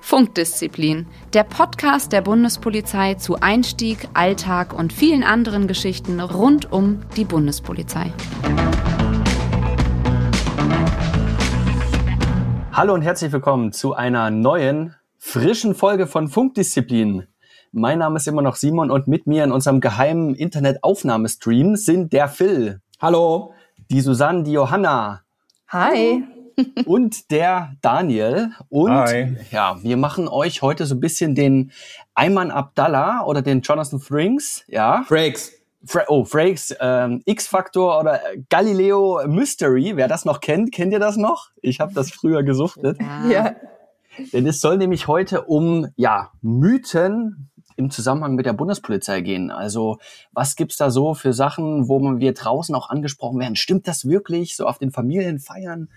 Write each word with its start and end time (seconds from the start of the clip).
Funkdisziplin, 0.00 1.06
der 1.32 1.44
Podcast 1.44 2.12
der 2.12 2.20
Bundespolizei 2.20 3.14
zu 3.14 3.36
Einstieg, 3.40 4.08
Alltag 4.12 4.74
und 4.74 4.92
vielen 4.92 5.22
anderen 5.22 5.66
Geschichten 5.66 6.20
rund 6.20 6.70
um 6.70 7.00
die 7.16 7.24
Bundespolizei. 7.24 8.12
Hallo 12.72 12.92
und 12.92 13.02
herzlich 13.02 13.32
willkommen 13.32 13.72
zu 13.72 13.94
einer 13.94 14.30
neuen, 14.30 14.94
frischen 15.18 15.74
Folge 15.74 16.06
von 16.06 16.28
Funkdisziplin. 16.28 17.26
Mein 17.70 18.00
Name 18.00 18.18
ist 18.18 18.28
immer 18.28 18.42
noch 18.42 18.56
Simon 18.56 18.90
und 18.90 19.08
mit 19.08 19.26
mir 19.26 19.44
in 19.44 19.52
unserem 19.52 19.80
geheimen 19.80 20.34
Internetaufnahmestream 20.34 21.76
sind 21.76 22.12
der 22.12 22.28
Phil. 22.28 22.80
Hallo. 23.00 23.54
Die 23.92 24.00
Susanne, 24.00 24.42
die 24.42 24.52
Johanna. 24.52 25.20
Hi. 25.68 26.24
Und 26.86 27.30
der 27.30 27.74
Daniel. 27.82 28.52
Und 28.70 28.90
Hi. 28.90 29.36
ja, 29.50 29.76
wir 29.82 29.98
machen 29.98 30.28
euch 30.28 30.62
heute 30.62 30.86
so 30.86 30.94
ein 30.94 31.00
bisschen 31.00 31.34
den 31.34 31.72
Ayman 32.14 32.50
Abdallah 32.50 33.22
oder 33.26 33.42
den 33.42 33.60
Jonathan 33.60 34.00
Frinks, 34.00 34.64
ja. 34.66 35.04
Frakes. 35.06 35.52
Fra 35.84 36.04
oh, 36.08 36.24
Frakes, 36.24 36.74
ähm, 36.80 37.20
X-Factor 37.26 38.00
oder 38.00 38.18
Galileo 38.48 39.20
Mystery. 39.26 39.92
Wer 39.94 40.08
das 40.08 40.24
noch 40.24 40.40
kennt, 40.40 40.72
kennt 40.72 40.94
ihr 40.94 40.98
das 40.98 41.18
noch? 41.18 41.50
Ich 41.60 41.78
habe 41.78 41.92
das 41.92 42.10
früher 42.12 42.42
gesuchtet. 42.42 42.96
Ja. 43.30 43.56
Denn 44.32 44.46
es 44.46 44.62
soll 44.62 44.78
nämlich 44.78 45.06
heute 45.06 45.42
um 45.42 45.88
ja 45.96 46.30
Mythen 46.40 47.50
im 47.76 47.90
Zusammenhang 47.90 48.34
mit 48.34 48.46
der 48.46 48.52
Bundespolizei 48.52 49.20
gehen. 49.20 49.50
Also 49.50 49.98
was 50.32 50.56
gibt's 50.56 50.76
da 50.76 50.90
so 50.90 51.14
für 51.14 51.32
Sachen, 51.32 51.88
wo 51.88 52.00
wir 52.18 52.34
draußen 52.34 52.74
auch 52.74 52.90
angesprochen 52.90 53.40
werden? 53.40 53.56
Stimmt 53.56 53.88
das 53.88 54.06
wirklich 54.06 54.56
so 54.56 54.66
auf 54.66 54.78
den 54.78 54.90
Familienfeiern? 54.90 55.88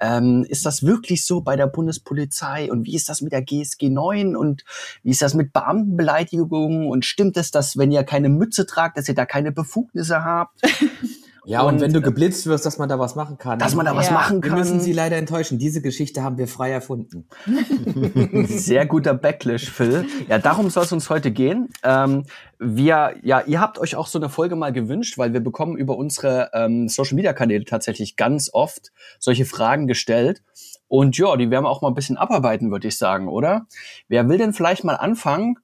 Ähm, 0.00 0.44
ist 0.48 0.64
das 0.64 0.84
wirklich 0.84 1.24
so 1.24 1.40
bei 1.40 1.56
der 1.56 1.66
Bundespolizei? 1.66 2.70
Und 2.70 2.86
wie 2.86 2.94
ist 2.94 3.08
das 3.08 3.20
mit 3.20 3.32
der 3.32 3.42
GSG 3.42 3.90
9? 3.90 4.36
Und 4.36 4.64
wie 5.02 5.10
ist 5.10 5.22
das 5.22 5.34
mit 5.34 5.52
Beamtenbeleidigungen? 5.52 6.88
Und 6.88 7.04
stimmt 7.04 7.36
es, 7.36 7.50
dass 7.50 7.76
wenn 7.76 7.90
ihr 7.90 8.04
keine 8.04 8.28
Mütze 8.28 8.66
tragt, 8.66 8.96
dass 8.96 9.08
ihr 9.08 9.14
da 9.14 9.26
keine 9.26 9.52
Befugnisse 9.52 10.24
habt? 10.24 10.60
Ja, 11.48 11.62
und, 11.62 11.76
Und, 11.76 11.80
wenn 11.80 11.94
du 11.94 12.00
äh, 12.00 12.02
geblitzt 12.02 12.46
wirst, 12.46 12.66
dass 12.66 12.76
man 12.76 12.90
da 12.90 12.98
was 12.98 13.14
machen 13.14 13.38
kann. 13.38 13.58
Dass 13.58 13.74
man 13.74 13.86
da 13.86 13.96
was 13.96 14.08
Ja, 14.08 14.12
machen 14.12 14.42
Wir 14.42 14.50
kann. 14.50 14.58
müssen 14.58 14.80
Sie 14.80 14.92
leider 14.92 15.16
enttäuschen. 15.16 15.58
Diese 15.58 15.80
Geschichte 15.80 16.22
haben 16.22 16.36
wir 16.36 16.46
frei 16.46 16.70
erfunden. 16.70 17.26
Sehr 18.48 18.84
guter 18.84 19.14
Backlash, 19.14 19.70
Phil. 19.70 20.04
Ja, 20.28 20.38
darum 20.38 20.68
soll 20.68 20.84
es 20.84 20.92
uns 20.92 21.08
heute 21.08 21.30
gehen. 21.30 21.70
Ähm, 21.82 22.24
wir, 22.58 23.14
ja, 23.22 23.40
ihr 23.40 23.62
habt 23.62 23.78
euch 23.78 23.96
auch 23.96 24.08
so 24.08 24.18
eine 24.18 24.28
Folge 24.28 24.56
mal 24.56 24.74
gewünscht, 24.74 25.16
weil 25.16 25.32
wir 25.32 25.40
bekommen 25.40 25.78
über 25.78 25.96
unsere 25.96 26.50
ähm, 26.52 26.86
Social 26.86 27.14
Media 27.14 27.32
Kanäle 27.32 27.64
tatsächlich 27.64 28.16
ganz 28.16 28.50
oft 28.52 28.92
solche 29.18 29.46
Fragen 29.46 29.86
gestellt. 29.86 30.42
Und 30.86 31.16
ja, 31.16 31.34
die 31.38 31.50
werden 31.50 31.64
wir 31.64 31.70
auch 31.70 31.80
mal 31.80 31.88
ein 31.88 31.94
bisschen 31.94 32.18
abarbeiten, 32.18 32.70
würde 32.70 32.88
ich 32.88 32.98
sagen, 32.98 33.26
oder? 33.26 33.66
Wer 34.08 34.28
will 34.28 34.36
denn 34.36 34.52
vielleicht 34.52 34.84
mal 34.84 34.96
anfangen? 34.96 35.56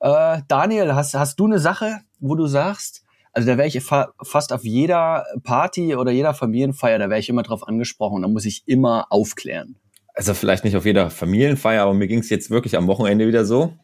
Äh, 0.00 0.42
Daniel, 0.46 0.94
hast, 0.94 1.14
hast 1.14 1.40
du 1.40 1.46
eine 1.46 1.58
Sache, 1.58 1.98
wo 2.20 2.36
du 2.36 2.46
sagst, 2.46 3.02
also 3.32 3.48
da 3.48 3.56
wäre 3.58 3.68
ich 3.68 3.80
fa 3.82 4.12
fast 4.22 4.52
auf 4.52 4.64
jeder 4.64 5.24
Party 5.42 5.96
oder 5.96 6.10
jeder 6.12 6.34
Familienfeier, 6.34 6.98
da 6.98 7.08
wäre 7.10 7.20
ich 7.20 7.28
immer 7.28 7.42
drauf 7.42 7.66
angesprochen 7.66 8.16
und 8.16 8.22
da 8.22 8.28
muss 8.28 8.44
ich 8.44 8.62
immer 8.66 9.06
aufklären. 9.10 9.76
also 10.14 10.34
vielleicht 10.34 10.64
nicht 10.64 10.76
auf 10.76 10.84
jeder 10.84 11.08
Familienfeier, 11.10 11.82
aber 11.82 11.94
mir 11.94 12.06
ging 12.08 12.18
es 12.20 12.28
jetzt 12.30 12.50
wirklich 12.50 12.76
am 12.76 12.86
Wochenende 12.86 13.26
wieder 13.26 13.44
so. 13.44 13.74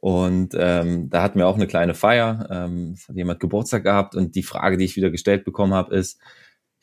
Und 0.00 0.54
ähm, 0.58 1.10
da 1.10 1.22
hatten 1.22 1.38
wir 1.38 1.46
auch 1.46 1.54
eine 1.56 1.66
kleine 1.68 1.94
Feier. 1.94 2.48
Ähm, 2.50 2.94
es 2.96 3.08
hat 3.08 3.14
jemand 3.16 3.38
Geburtstag 3.40 3.84
gehabt 3.84 4.14
und 4.16 4.34
die 4.34 4.42
Frage, 4.42 4.76
die 4.76 4.84
ich 4.84 4.96
wieder 4.96 5.10
gestellt 5.10 5.44
bekommen 5.44 5.74
habe, 5.74 5.94
ist, 5.94 6.18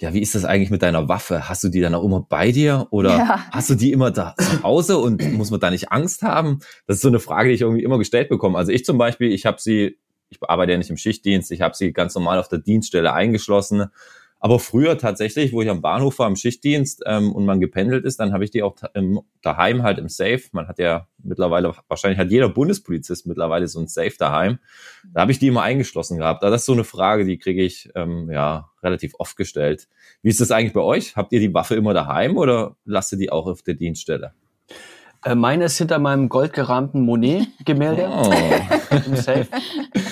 ja, 0.01 0.13
wie 0.13 0.21
ist 0.21 0.35
das 0.35 0.45
eigentlich 0.45 0.69
mit 0.69 0.81
deiner 0.81 1.09
Waffe? 1.09 1.49
Hast 1.49 1.61
du 1.63 1.67
die 1.67 1.81
dann 1.81 1.93
auch 1.95 2.05
immer 2.05 2.21
bei 2.21 2.51
dir 2.53 2.87
oder 2.91 3.17
Ja. 3.17 3.45
hast 3.51 3.69
du 3.69 3.75
die 3.75 3.91
immer 3.91 4.11
da 4.11 4.35
zu 4.37 4.63
Hause 4.63 4.97
und 4.99 5.33
muss 5.33 5.51
man 5.51 5.59
da 5.59 5.69
nicht 5.69 5.91
Angst 5.91 6.21
haben? 6.23 6.59
Das 6.87 6.97
ist 6.97 7.01
so 7.01 7.09
eine 7.09 7.19
Frage, 7.19 7.49
die 7.49 7.55
ich 7.55 7.61
irgendwie 7.61 7.83
immer 7.83 7.97
gestellt 7.97 8.29
bekomme. 8.29 8.57
Also 8.57 8.71
ich 8.71 8.85
zum 8.85 8.97
Beispiel, 8.97 9.33
ich 9.33 9.45
habe 9.45 9.57
sie, 9.59 9.97
ich 10.29 10.37
arbeite 10.41 10.71
ja 10.73 10.77
nicht 10.77 10.89
im 10.89 10.97
Schichtdienst, 10.97 11.51
ich 11.51 11.61
habe 11.61 11.75
sie 11.75 11.93
ganz 11.93 12.15
normal 12.15 12.39
auf 12.39 12.47
der 12.47 12.59
Dienststelle 12.59 13.13
eingeschlossen. 13.13 13.87
Aber 14.41 14.57
früher 14.59 14.97
tatsächlich, 14.97 15.51
wo 15.51 15.61
ich 15.61 15.69
am 15.69 15.81
Bahnhof 15.81 16.19
war, 16.19 16.27
im 16.27 16.37
Schichtdienst 16.37 17.03
ähm, 17.05 17.33
und 17.33 17.45
man 17.45 17.59
gependelt 17.59 18.05
ist, 18.05 18.21
dann 18.21 18.31
habe 18.31 18.45
ich 18.45 18.51
die 18.51 18.63
auch 18.63 18.77
im, 18.93 19.19
daheim 19.41 19.83
halt 19.83 19.97
im 19.97 20.07
Safe. 20.07 20.41
Man 20.53 20.69
hat 20.69 20.79
ja 20.79 21.07
mittlerweile, 21.21 21.75
wahrscheinlich 21.89 22.19
hat 22.19 22.31
jeder 22.31 22.47
Bundespolizist 22.47 23.27
mittlerweile 23.27 23.67
so 23.67 23.81
ein 23.81 23.89
Safe 23.89 24.13
daheim. 24.17 24.59
Da 25.13 25.21
habe 25.21 25.33
ich 25.33 25.39
die 25.39 25.47
immer 25.47 25.63
eingeschlossen 25.63 26.17
gehabt. 26.17 26.41
Aber 26.43 26.51
Das 26.51 26.61
ist 26.61 26.67
so 26.67 26.73
eine 26.73 26.85
Frage, 26.85 27.25
die 27.25 27.37
kriege 27.37 27.61
ich 27.61 27.89
ähm, 27.95 28.29
ja 28.31 28.69
relativ 28.81 29.13
oft 29.19 29.35
gestellt. 29.35 29.89
Wie 30.21 30.29
ist 30.29 30.39
das 30.39 30.51
eigentlich 30.51 30.73
bei 30.73 30.81
euch? 30.81 31.17
Habt 31.17 31.33
ihr 31.33 31.41
die 31.41 31.53
Waffe 31.53 31.75
immer 31.75 31.93
daheim 31.93 32.37
oder 32.37 32.77
lasst 32.85 33.11
ihr 33.11 33.17
die 33.17 33.31
auch 33.31 33.45
auf 33.45 33.61
der 33.61 33.73
Dienststelle? 33.73 34.33
Äh, 35.25 35.35
meine 35.35 35.65
ist 35.65 35.77
hinter 35.77 35.99
meinem 35.99 36.29
goldgerahmten 36.29 37.01
Monet-Gemälde 37.01 38.09
Oh. 38.09 38.31
im 39.05 39.15
Safe. 39.17 39.47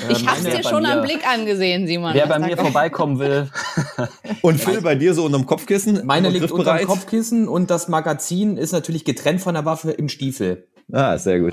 Ich 0.10 0.24
Äh, 0.24 0.28
hab's 0.28 0.44
dir 0.44 0.64
schon 0.64 0.84
mir- 0.84 0.94
am 0.98 1.02
Blick 1.02 1.26
angesehen, 1.26 1.88
Simon. 1.88 2.14
Wer 2.14 2.28
bei 2.28 2.40
mir 2.40 2.50
kommt- 2.58 2.62
vorbeikommen 2.72 3.20
will, 3.20 3.50
Und 4.42 4.60
Phil, 4.60 4.82
bei 4.82 4.96
dir 4.96 5.14
so 5.14 5.24
unterm 5.26 5.46
Kopfkissen? 5.46 6.06
Meine 6.06 6.30
liegt 6.30 6.52
unter 6.52 6.56
dem 6.56 6.78
griffbereit? 6.78 6.88
Kopfkissen 6.88 7.48
und 7.48 7.70
das 7.72 7.88
Magazin 7.88 8.58
ist 8.58 8.74
natürlich 8.74 9.06
getrennt 9.06 9.40
von 9.42 9.54
der 9.54 9.64
Waffe 9.66 9.92
im 9.92 10.10
Stiefel. 10.10 10.68
Ah, 10.92 11.18
sehr 11.18 11.40
gut. 11.42 11.52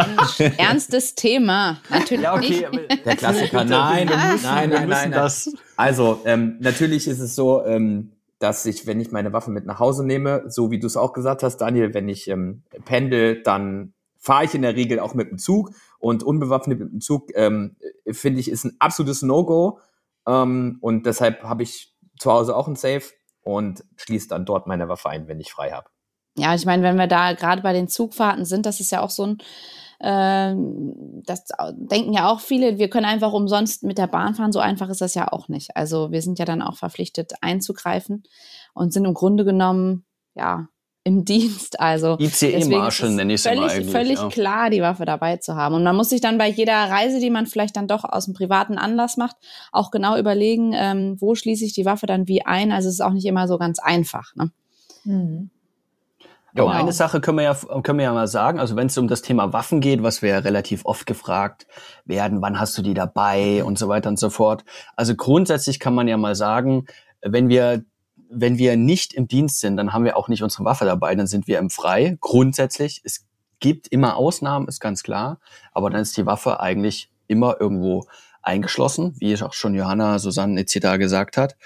Ernstes 0.59 1.15
Thema. 1.17 1.79
Natürlich 1.91 2.23
ja 2.25 2.35
okay, 2.35 2.67
nicht. 2.73 3.07
Der 3.07 3.17
Klassiker. 3.17 3.65
Nein, 3.65 4.09
wir 4.09 4.17
müssen- 4.17 4.43
nein, 4.45 4.71
wir 4.71 4.79
nein, 4.81 4.89
müssen 4.89 5.01
nein, 5.01 5.11
nein. 5.11 5.21
das. 5.21 5.53
Also, 5.77 6.21
ähm, 6.25 6.57
natürlich 6.61 7.07
ist 7.09 7.19
es 7.21 7.35
so, 7.35 7.65
ähm, 7.65 8.11
dass 8.45 8.67
ich, 8.67 8.87
wenn 8.87 9.01
ich 9.01 9.11
meine 9.11 9.33
Waffe 9.33 9.51
mit 9.51 9.65
nach 9.65 9.79
Hause 9.79 10.05
nehme, 10.05 10.45
so 10.49 10.71
wie 10.71 10.79
du 10.79 10.87
es 10.87 10.99
auch 10.99 11.15
gesagt 11.15 11.43
hast, 11.43 11.57
Daniel, 11.57 11.95
wenn 11.95 12.11
ich 12.11 12.29
ähm, 12.29 12.63
pendel, 12.85 13.43
dann 13.43 13.95
fahre 14.19 14.45
ich 14.45 14.55
in 14.55 14.61
der 14.61 14.77
Regel 14.77 15.01
auch 15.01 15.15
mit 15.15 15.31
dem 15.31 15.39
Zug 15.39 15.71
und 15.99 16.23
unbewaffnet 16.23 16.79
mit 16.79 16.93
dem 16.93 17.01
Zug, 17.01 17.31
ähm, 17.37 17.77
finde 18.07 18.41
ich, 18.41 18.51
ist 18.51 18.65
ein 18.65 18.77
absolutes 18.81 19.23
No-Go. 19.23 19.81
Ähm, 20.27 20.77
und 20.83 21.07
deshalb 21.07 21.43
habe 21.43 21.63
ich 21.63 21.97
zu 22.19 22.31
Hause 22.31 22.55
auch 22.55 22.69
ein 22.69 22.77
Safe 22.77 23.15
und 23.45 23.83
schließe 23.97 24.29
dann 24.29 24.45
dort 24.45 24.67
meine 24.67 24.91
Waffe 24.91 25.09
ein, 25.09 25.27
wenn 25.27 25.41
ich 25.41 25.51
frei 25.51 25.71
habe. 25.71 25.89
Ja, 26.37 26.55
ich 26.55 26.67
meine, 26.67 26.83
wenn 26.83 26.99
wir 26.99 27.07
da 27.07 27.33
gerade 27.33 27.63
bei 27.63 27.73
den 27.73 27.89
Zugfahrten 27.89 28.45
sind, 28.45 28.67
das 28.67 28.79
ist 28.79 28.93
ja 28.93 29.01
auch 29.01 29.09
so 29.09 29.25
ein, 29.25 29.39
das 30.01 31.45
denken 31.73 32.13
ja 32.13 32.31
auch 32.31 32.41
viele, 32.41 32.79
wir 32.79 32.89
können 32.89 33.07
einfach 33.07 33.33
umsonst 33.33 33.83
mit 33.83 33.99
der 33.99 34.07
Bahn 34.07 34.35
fahren. 34.35 34.53
So 34.53 34.61
einfach 34.61 34.89
ist 34.89 35.01
das 35.01 35.15
ja 35.15 35.33
auch 35.33 35.49
nicht. 35.49 35.77
Also 35.77 36.11
wir 36.11 36.23
sind 36.23 36.39
ja 36.39 36.45
dann 36.45 36.63
auch 36.63 36.77
verpflichtet 36.77 37.33
einzugreifen 37.41 38.25
und 38.75 38.93
sind 38.93 39.05
im 39.05 39.15
Grunde 39.15 39.45
genommen, 39.45 40.05
ja, 40.35 40.69
im 41.05 41.25
Dienst. 41.25 41.79
Also 41.79 42.17
ICE-Marschall 42.19 43.11
nenne 43.11 43.35
ich 43.35 43.41
es 43.41 43.47
immer 43.47 43.69
völlig, 43.69 43.73
eigentlich. 43.73 43.93
völlig 43.93 44.19
ja. 44.19 44.29
klar, 44.29 44.71
die 44.71 44.83
Waffe 44.83 45.05
dabei 45.05 45.37
zu 45.37 45.55
haben. 45.55 45.75
Und 45.75 45.85
man 45.85 45.95
muss 45.95 46.09
sich 46.09 46.21
dann 46.21 46.39
bei 46.39 46.49
jeder 46.49 46.75
Reise, 46.91 47.21
die 47.21 47.31
man 47.31 47.47
vielleicht 47.47 47.77
dann 47.77 47.87
doch 47.87 48.05
aus 48.05 48.27
einem 48.27 48.35
privaten 48.35 48.79
Anlass 48.79 49.17
macht, 49.17 49.37
auch 49.71 49.91
genau 49.91 50.17
überlegen, 50.17 50.73
ähm, 50.75 51.17
wo 51.21 51.35
schließe 51.35 51.65
ich 51.65 51.75
die 51.75 51.85
Waffe 51.85 52.07
dann 52.07 52.27
wie 52.27 52.45
ein. 52.45 52.73
Also 52.73 52.89
es 52.89 52.95
ist 52.95 53.01
auch 53.01 53.13
nicht 53.13 53.27
immer 53.27 53.47
so 53.47 53.59
ganz 53.59 53.79
einfach. 53.79 54.35
Ne? 54.35 54.51
Mhm. 55.05 55.51
Genau. 56.55 56.69
eine 56.69 56.93
Sache 56.93 57.21
können 57.21 57.39
wir 57.39 57.45
ja, 57.45 57.55
können 57.83 57.99
wir 57.99 58.05
ja 58.05 58.13
mal 58.13 58.29
sagen, 58.29 58.61
also 58.61 58.77
wenn 58.77 58.87
es 58.87 58.97
um 58.97 59.09
das 59.09 59.23
Thema 59.23 59.53
Waffen 59.53 59.81
geht, 59.81 60.05
was 60.05 60.23
wir 60.23 60.31
ja 60.31 60.39
relativ 60.39 60.85
oft 60.85 61.05
gefragt 61.05 61.67
werden, 62.05 62.43
wann 62.43 62.61
hast 62.61 62.79
du 62.79 62.83
die 62.83 62.95
dabei 62.95 63.65
und 63.65 63.77
so 63.77 63.89
weiter 63.89 64.09
und 64.09 64.21
so 64.21 64.31
fort. 64.31 64.65
Also 64.95 65.17
grundsätzlich 65.17 65.81
kann 65.81 65.95
man 65.95 66.07
ja 66.07 66.17
mal 66.17 66.37
sagen, 66.37 66.87
wenn 67.23 67.49
wir 67.49 67.85
wenn 68.37 68.59
wir 68.59 68.77
nicht 68.77 69.13
im 69.15 69.29
Dienst 69.29 69.61
sind, 69.61 69.77
dann 69.77 69.93
haben 69.93 70.05
wir 70.05 70.17
auch 70.17 70.29
nicht 70.29 70.43
unsere 70.43 70.65
Waffe 70.65 70.85
dabei, 70.85 71.15
dann 71.15 71.27
sind 71.27 71.47
wir 71.47 71.59
im 71.59 71.71
Frei. 71.71 72.17
Grundsätzlich, 72.21 73.01
es 73.05 73.27
gibt 73.61 73.87
immer 73.89 74.17
Ausnahmen, 74.17 74.67
ist 74.67 74.81
ganz 74.81 75.03
klar, 75.03 75.39
aber 75.73 75.91
dann 75.91 76.01
ist 76.01 76.17
die 76.17 76.27
Waffe 76.27 76.61
eigentlich 76.61 77.11
immer 77.27 77.61
irgendwo 77.61 78.07
eingeschlossen, 78.47 79.15
wie 79.19 79.41
auch 79.43 79.53
schon 79.53 79.75
Johanna, 79.75 80.19
Susanne 80.19 80.61
etc. 80.61 80.99
gesagt 80.99 81.37
hat. 81.37 81.57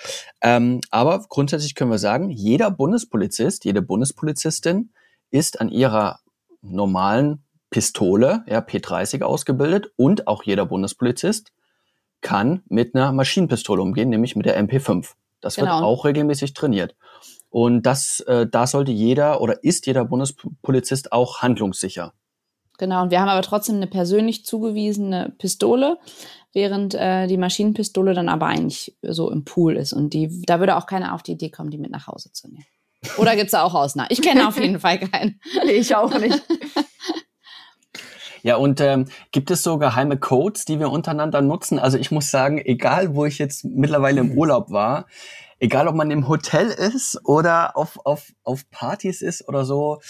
Ähm, 0.40 0.80
aber 0.90 1.24
grundsätzlich 1.28 1.74
können 1.74 1.90
wir 1.90 1.98
sagen, 1.98 2.30
jeder 2.30 2.70
Bundespolizist, 2.70 3.64
jede 3.64 3.82
Bundespolizistin 3.82 4.90
ist 5.30 5.60
an 5.60 5.68
ihrer 5.68 6.20
normalen 6.62 7.44
Pistole, 7.70 8.44
ja, 8.46 8.60
P30 8.60 9.22
ausgebildet 9.22 9.92
und 9.96 10.26
auch 10.26 10.42
jeder 10.42 10.66
Bundespolizist 10.66 11.52
kann 12.20 12.62
mit 12.68 12.94
einer 12.94 13.12
Maschinenpistole 13.12 13.82
umgehen, 13.82 14.08
nämlich 14.08 14.36
mit 14.36 14.46
der 14.46 14.58
MP5. 14.58 15.12
Das 15.40 15.56
wird 15.56 15.68
Genau. 15.68 15.84
auch 15.84 16.04
regelmäßig 16.04 16.54
trainiert. 16.54 16.96
Und 17.50 17.82
das, 17.82 18.20
äh, 18.20 18.46
da 18.46 18.66
sollte 18.66 18.92
jeder 18.92 19.40
oder 19.40 19.62
ist 19.62 19.86
jeder 19.86 20.04
Bundespolizist 20.04 21.12
auch 21.12 21.40
handlungssicher. 21.42 22.12
Genau, 22.78 23.02
und 23.02 23.10
wir 23.10 23.20
haben 23.20 23.28
aber 23.28 23.42
trotzdem 23.42 23.76
eine 23.76 23.88
persönlich 23.88 24.44
zugewiesene 24.44 25.34
Pistole, 25.38 25.98
während 26.52 26.94
äh, 26.94 27.26
die 27.26 27.36
Maschinenpistole 27.36 28.14
dann 28.14 28.28
aber 28.28 28.46
eigentlich 28.46 28.96
so 29.02 29.30
im 29.30 29.44
Pool 29.44 29.76
ist. 29.76 29.92
Und 29.92 30.14
die, 30.14 30.42
da 30.46 30.60
würde 30.60 30.76
auch 30.76 30.86
keiner 30.86 31.14
auf 31.14 31.22
die 31.22 31.32
Idee 31.32 31.50
kommen, 31.50 31.70
die 31.70 31.78
mit 31.78 31.90
nach 31.90 32.06
Hause 32.06 32.32
zu 32.32 32.48
nehmen. 32.48 32.66
Oder 33.16 33.36
gibt's 33.36 33.52
da 33.52 33.62
auch 33.62 33.74
Ausnahmen? 33.74 34.08
Ich 34.10 34.22
kenne 34.22 34.48
auf 34.48 34.58
jeden 34.58 34.80
Fall 34.80 34.98
keinen. 34.98 35.40
Nee, 35.64 35.72
ich 35.72 35.94
auch 35.94 36.18
nicht. 36.18 36.42
Ja, 38.42 38.56
und 38.56 38.80
ähm, 38.80 39.06
gibt 39.32 39.50
es 39.50 39.62
so 39.62 39.78
geheime 39.78 40.16
Codes, 40.16 40.64
die 40.64 40.78
wir 40.78 40.90
untereinander 40.90 41.42
nutzen? 41.42 41.78
Also 41.78 41.98
ich 41.98 42.10
muss 42.10 42.30
sagen, 42.30 42.58
egal 42.58 43.14
wo 43.14 43.24
ich 43.24 43.38
jetzt 43.38 43.64
mittlerweile 43.64 44.20
im 44.20 44.32
Urlaub 44.32 44.70
war, 44.70 45.06
egal 45.58 45.88
ob 45.88 45.96
man 45.96 46.10
im 46.10 46.28
Hotel 46.28 46.68
ist 46.68 47.20
oder 47.24 47.76
auf, 47.76 47.98
auf, 48.04 48.32
auf 48.44 48.70
Partys 48.70 49.22
ist 49.22 49.48
oder 49.48 49.64
so, 49.64 50.00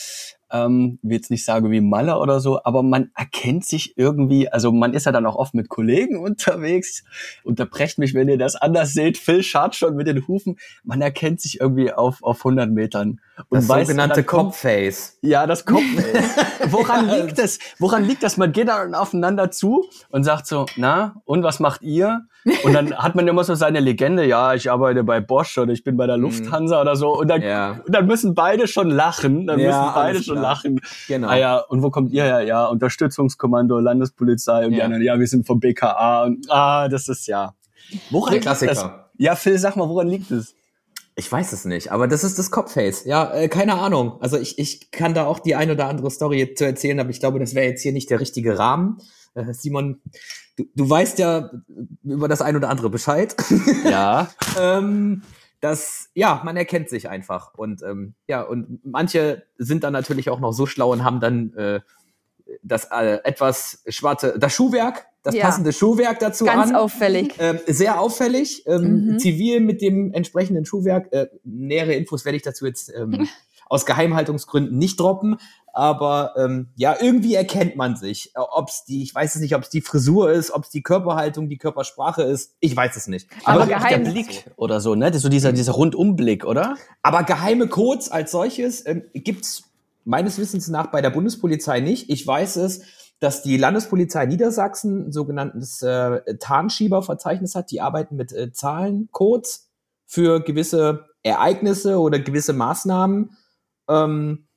ähm, 0.50 0.98
will 1.02 1.16
jetzt 1.16 1.30
nicht 1.30 1.44
sagen 1.44 1.70
wie 1.70 1.80
Malle 1.80 2.18
oder 2.18 2.40
so, 2.40 2.60
aber 2.64 2.82
man 2.82 3.10
erkennt 3.14 3.64
sich 3.64 3.96
irgendwie, 3.96 4.48
also 4.48 4.72
man 4.72 4.94
ist 4.94 5.06
ja 5.06 5.12
dann 5.12 5.26
auch 5.26 5.36
oft 5.36 5.54
mit 5.54 5.68
Kollegen 5.68 6.18
unterwegs, 6.24 7.04
unterbrecht 7.44 7.98
mich, 7.98 8.14
wenn 8.14 8.28
ihr 8.28 8.38
das 8.38 8.56
anders 8.56 8.92
seht, 8.92 9.18
Phil 9.18 9.42
schart 9.42 9.74
schon 9.74 9.96
mit 9.96 10.06
den 10.06 10.26
Hufen, 10.26 10.56
man 10.84 11.00
erkennt 11.00 11.40
sich 11.40 11.60
irgendwie 11.60 11.92
auf, 11.92 12.22
auf 12.22 12.38
100 12.38 12.70
Metern. 12.70 13.20
Und 13.48 13.58
Das 13.58 13.68
weiß, 13.68 13.86
sogenannte 13.88 14.24
Copface. 14.24 15.18
Ja, 15.22 15.46
das 15.46 15.64
kommt. 15.64 15.84
Woran 16.70 17.08
liegt 17.08 17.38
das? 17.38 17.58
Woran 17.78 18.04
liegt 18.04 18.22
das? 18.22 18.36
Man 18.36 18.52
geht 18.52 18.68
dann 18.68 18.94
aufeinander 18.94 19.50
zu 19.50 19.84
und 20.10 20.24
sagt 20.24 20.46
so, 20.46 20.66
na, 20.76 21.22
und 21.24 21.42
was 21.42 21.60
macht 21.60 21.82
ihr? 21.82 22.26
Und 22.64 22.72
dann 22.72 22.94
hat 22.96 23.14
man 23.14 23.26
immer 23.28 23.44
so 23.44 23.54
seine 23.54 23.80
Legende, 23.80 24.24
ja, 24.24 24.54
ich 24.54 24.70
arbeite 24.70 25.04
bei 25.04 25.20
Bosch 25.20 25.56
oder 25.58 25.72
ich 25.72 25.84
bin 25.84 25.96
bei 25.96 26.06
der 26.06 26.16
Lufthansa 26.16 26.80
oder 26.80 26.96
so. 26.96 27.16
Und 27.18 27.28
dann, 27.28 27.40
Mhm. 27.40 27.46
Ja. 27.46 27.70
und 27.84 27.94
dann 27.94 28.06
müssen 28.06 28.34
beide 28.34 28.66
schon 28.68 28.90
lachen. 28.90 29.46
Dann 29.46 29.58
Ja, 29.58 29.66
müssen 29.68 29.94
beide 29.94 30.22
schon 30.22 30.36
klar. 30.36 30.52
lachen. 30.54 30.80
Genau. 31.08 31.28
Ah 31.28 31.36
ja, 31.36 31.56
und 31.58 31.82
wo 31.82 31.90
kommt 31.90 32.12
ihr 32.12 32.24
her? 32.24 32.42
Ja, 32.42 32.66
Unterstützungskommando, 32.66 33.78
Landespolizei 33.78 34.64
und 34.66 34.72
die 34.72 34.78
Ja. 34.78 34.84
anderen, 34.84 35.02
ja, 35.02 35.18
wir 35.18 35.26
sind 35.26 35.46
vom 35.46 35.60
BKA 35.60 36.24
und 36.24 36.46
ah, 36.50 36.88
das 36.88 37.08
ist 37.08 37.26
ja. 37.26 37.54
Woran 38.10 38.30
Der 38.32 38.40
liegt 38.40 38.46
das? 38.46 38.60
Klassiker. 38.60 39.10
Ja, 39.18 39.34
Phil, 39.34 39.58
sag 39.58 39.76
mal, 39.76 39.88
woran 39.88 40.08
liegt 40.08 40.30
es? 40.30 40.54
Ich 41.18 41.32
weiß 41.32 41.52
es 41.52 41.64
nicht, 41.64 41.90
aber 41.90 42.06
das 42.06 42.22
ist 42.22 42.38
das 42.38 42.52
Copface. 42.52 43.04
Ja, 43.04 43.34
äh, 43.34 43.48
keine 43.48 43.74
Ahnung. 43.74 44.22
Also 44.22 44.38
ich, 44.38 44.56
ich 44.56 44.92
kann 44.92 45.14
da 45.14 45.26
auch 45.26 45.40
die 45.40 45.56
ein 45.56 45.68
oder 45.68 45.88
andere 45.88 46.12
Story 46.12 46.54
zu 46.54 46.64
erzählen, 46.64 47.00
aber 47.00 47.10
ich 47.10 47.18
glaube, 47.18 47.40
das 47.40 47.56
wäre 47.56 47.66
jetzt 47.66 47.82
hier 47.82 47.92
nicht 47.92 48.08
der 48.08 48.20
richtige 48.20 48.56
Rahmen. 48.56 48.98
Äh, 49.34 49.52
Simon, 49.52 50.00
du, 50.56 50.66
du 50.76 50.88
weißt 50.88 51.18
ja 51.18 51.50
über 52.04 52.28
das 52.28 52.40
ein 52.40 52.54
oder 52.54 52.68
andere 52.68 52.88
Bescheid. 52.88 53.34
Ja. 53.84 54.30
ähm, 54.60 55.22
das, 55.60 56.08
ja, 56.14 56.40
man 56.44 56.56
erkennt 56.56 56.88
sich 56.88 57.08
einfach. 57.08 57.52
Und 57.54 57.82
ähm, 57.82 58.14
ja, 58.28 58.42
und 58.42 58.78
manche 58.84 59.42
sind 59.56 59.82
dann 59.82 59.94
natürlich 59.94 60.30
auch 60.30 60.38
noch 60.38 60.52
so 60.52 60.66
schlau 60.66 60.92
und 60.92 61.02
haben 61.02 61.18
dann 61.18 61.52
äh, 61.54 61.80
das 62.62 62.92
äh, 62.92 63.18
etwas 63.24 63.82
schwarze, 63.88 64.38
das 64.38 64.54
Schuhwerk, 64.54 65.07
das 65.22 65.34
Ja. 65.34 65.44
passende 65.46 65.72
Schuhwerk 65.72 66.18
dazu 66.20 66.44
Ganz 66.44 66.70
an. 66.70 66.76
auffällig. 66.76 67.34
Ähm, 67.38 67.58
sehr 67.66 68.00
auffällig, 68.00 68.64
ähm, 68.66 69.06
Mhm. 69.12 69.18
zivil 69.18 69.60
mit 69.60 69.82
dem 69.82 70.12
entsprechenden 70.12 70.64
Schuhwerk. 70.64 71.12
Äh, 71.12 71.26
nähere 71.44 71.92
Infos 71.94 72.24
werde 72.24 72.36
ich 72.36 72.42
dazu 72.42 72.66
jetzt 72.66 72.92
ähm, 72.94 73.28
aus 73.68 73.84
Geheimhaltungsgründen 73.84 74.78
nicht 74.78 74.98
droppen. 75.00 75.36
Aber 75.74 76.32
ähm, 76.36 76.68
ja, 76.76 76.96
irgendwie 77.00 77.34
erkennt 77.34 77.76
man 77.76 77.94
sich. 77.94 78.32
Äh, 78.34 78.40
Ob's 78.40 78.84
die, 78.84 79.02
ich 79.02 79.14
weiß 79.14 79.36
es 79.36 79.40
nicht, 79.40 79.54
ob 79.54 79.62
es 79.62 79.68
die 79.70 79.80
Frisur 79.80 80.30
ist, 80.32 80.50
ob 80.50 80.64
es 80.64 80.70
die 80.70 80.82
Körperhaltung, 80.82 81.48
die 81.48 81.58
Körpersprache 81.58 82.22
ist. 82.22 82.54
Ich 82.60 82.74
weiß 82.74 82.96
es 82.96 83.06
nicht. 83.06 83.28
Aber 83.44 83.62
auch 83.64 83.68
geheim- 83.68 84.02
der 84.04 84.10
Blick 84.10 84.46
oder 84.56 84.80
so, 84.80 84.94
ne? 84.94 85.06
Das 85.08 85.16
ist 85.18 85.22
so 85.22 85.28
dieser, 85.28 85.52
dieser 85.52 85.72
Rundumblick, 85.72 86.44
oder? 86.44 86.76
Aber 87.02 87.22
geheime 87.22 87.68
Codes 87.68 88.10
als 88.10 88.30
solches 88.32 88.84
ähm, 88.86 89.02
gibt's 89.14 89.64
meines 90.04 90.38
Wissens 90.38 90.68
nach 90.68 90.86
bei 90.90 91.02
der 91.02 91.10
Bundespolizei 91.10 91.80
nicht. 91.80 92.08
Ich 92.10 92.26
weiß 92.26 92.56
es, 92.56 92.80
dass 93.20 93.42
die 93.42 93.56
Landespolizei 93.56 94.26
Niedersachsen 94.26 95.08
ein 95.08 95.12
sogenanntes 95.12 95.82
äh, 95.82 96.36
Tarnschieberverzeichnis 96.38 97.54
hat. 97.54 97.70
Die 97.70 97.80
arbeiten 97.80 98.16
mit 98.16 98.32
äh, 98.32 98.52
Zahlencodes 98.52 99.68
für 100.06 100.40
gewisse 100.40 101.06
Ereignisse 101.22 101.98
oder 101.98 102.18
gewisse 102.18 102.52
Maßnahmen. 102.52 103.36
Ähm, 103.88 104.48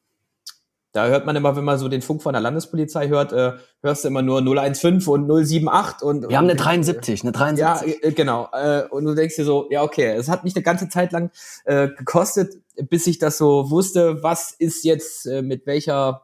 da 0.94 1.08
hört 1.08 1.26
man 1.26 1.36
immer, 1.38 1.56
wenn 1.56 1.64
man 1.64 1.78
so 1.78 1.88
den 1.88 2.02
Funk 2.02 2.22
von 2.22 2.34
der 2.34 2.42
Landespolizei 2.42 3.08
hört, 3.08 3.32
äh, 3.32 3.54
hörst 3.82 4.04
du 4.04 4.10
immer 4.10 4.22
nur 4.22 4.42
015 4.42 5.08
und 5.08 5.28
078 5.28 6.02
und 6.02 6.30
Wir 6.30 6.38
haben 6.38 6.50
eine 6.50 6.56
73, 6.56 7.24
eine 7.24 7.32
73. 7.32 7.60
ja, 7.60 8.10
äh, 8.10 8.12
genau. 8.12 8.50
Äh, 8.52 8.84
und 8.90 9.06
du 9.06 9.16
denkst 9.16 9.38
dir 9.38 9.46
so, 9.46 9.68
ja, 9.70 9.84
okay, 9.84 10.08
es 10.12 10.28
hat 10.28 10.44
mich 10.44 10.56
eine 10.56 10.64
ganze 10.64 10.90
Zeit 10.90 11.14
lang 11.14 11.32
äh, 11.64 11.88
gekostet, 11.88 12.56
bis 12.90 13.08
ich 13.08 13.20
das 13.20 13.38
so 13.38 13.70
wusste, 13.70 14.22
was 14.22 14.52
ist 14.52 14.84
jetzt 14.84 15.26
äh, 15.28 15.42
mit 15.42 15.66
welcher, 15.66 16.24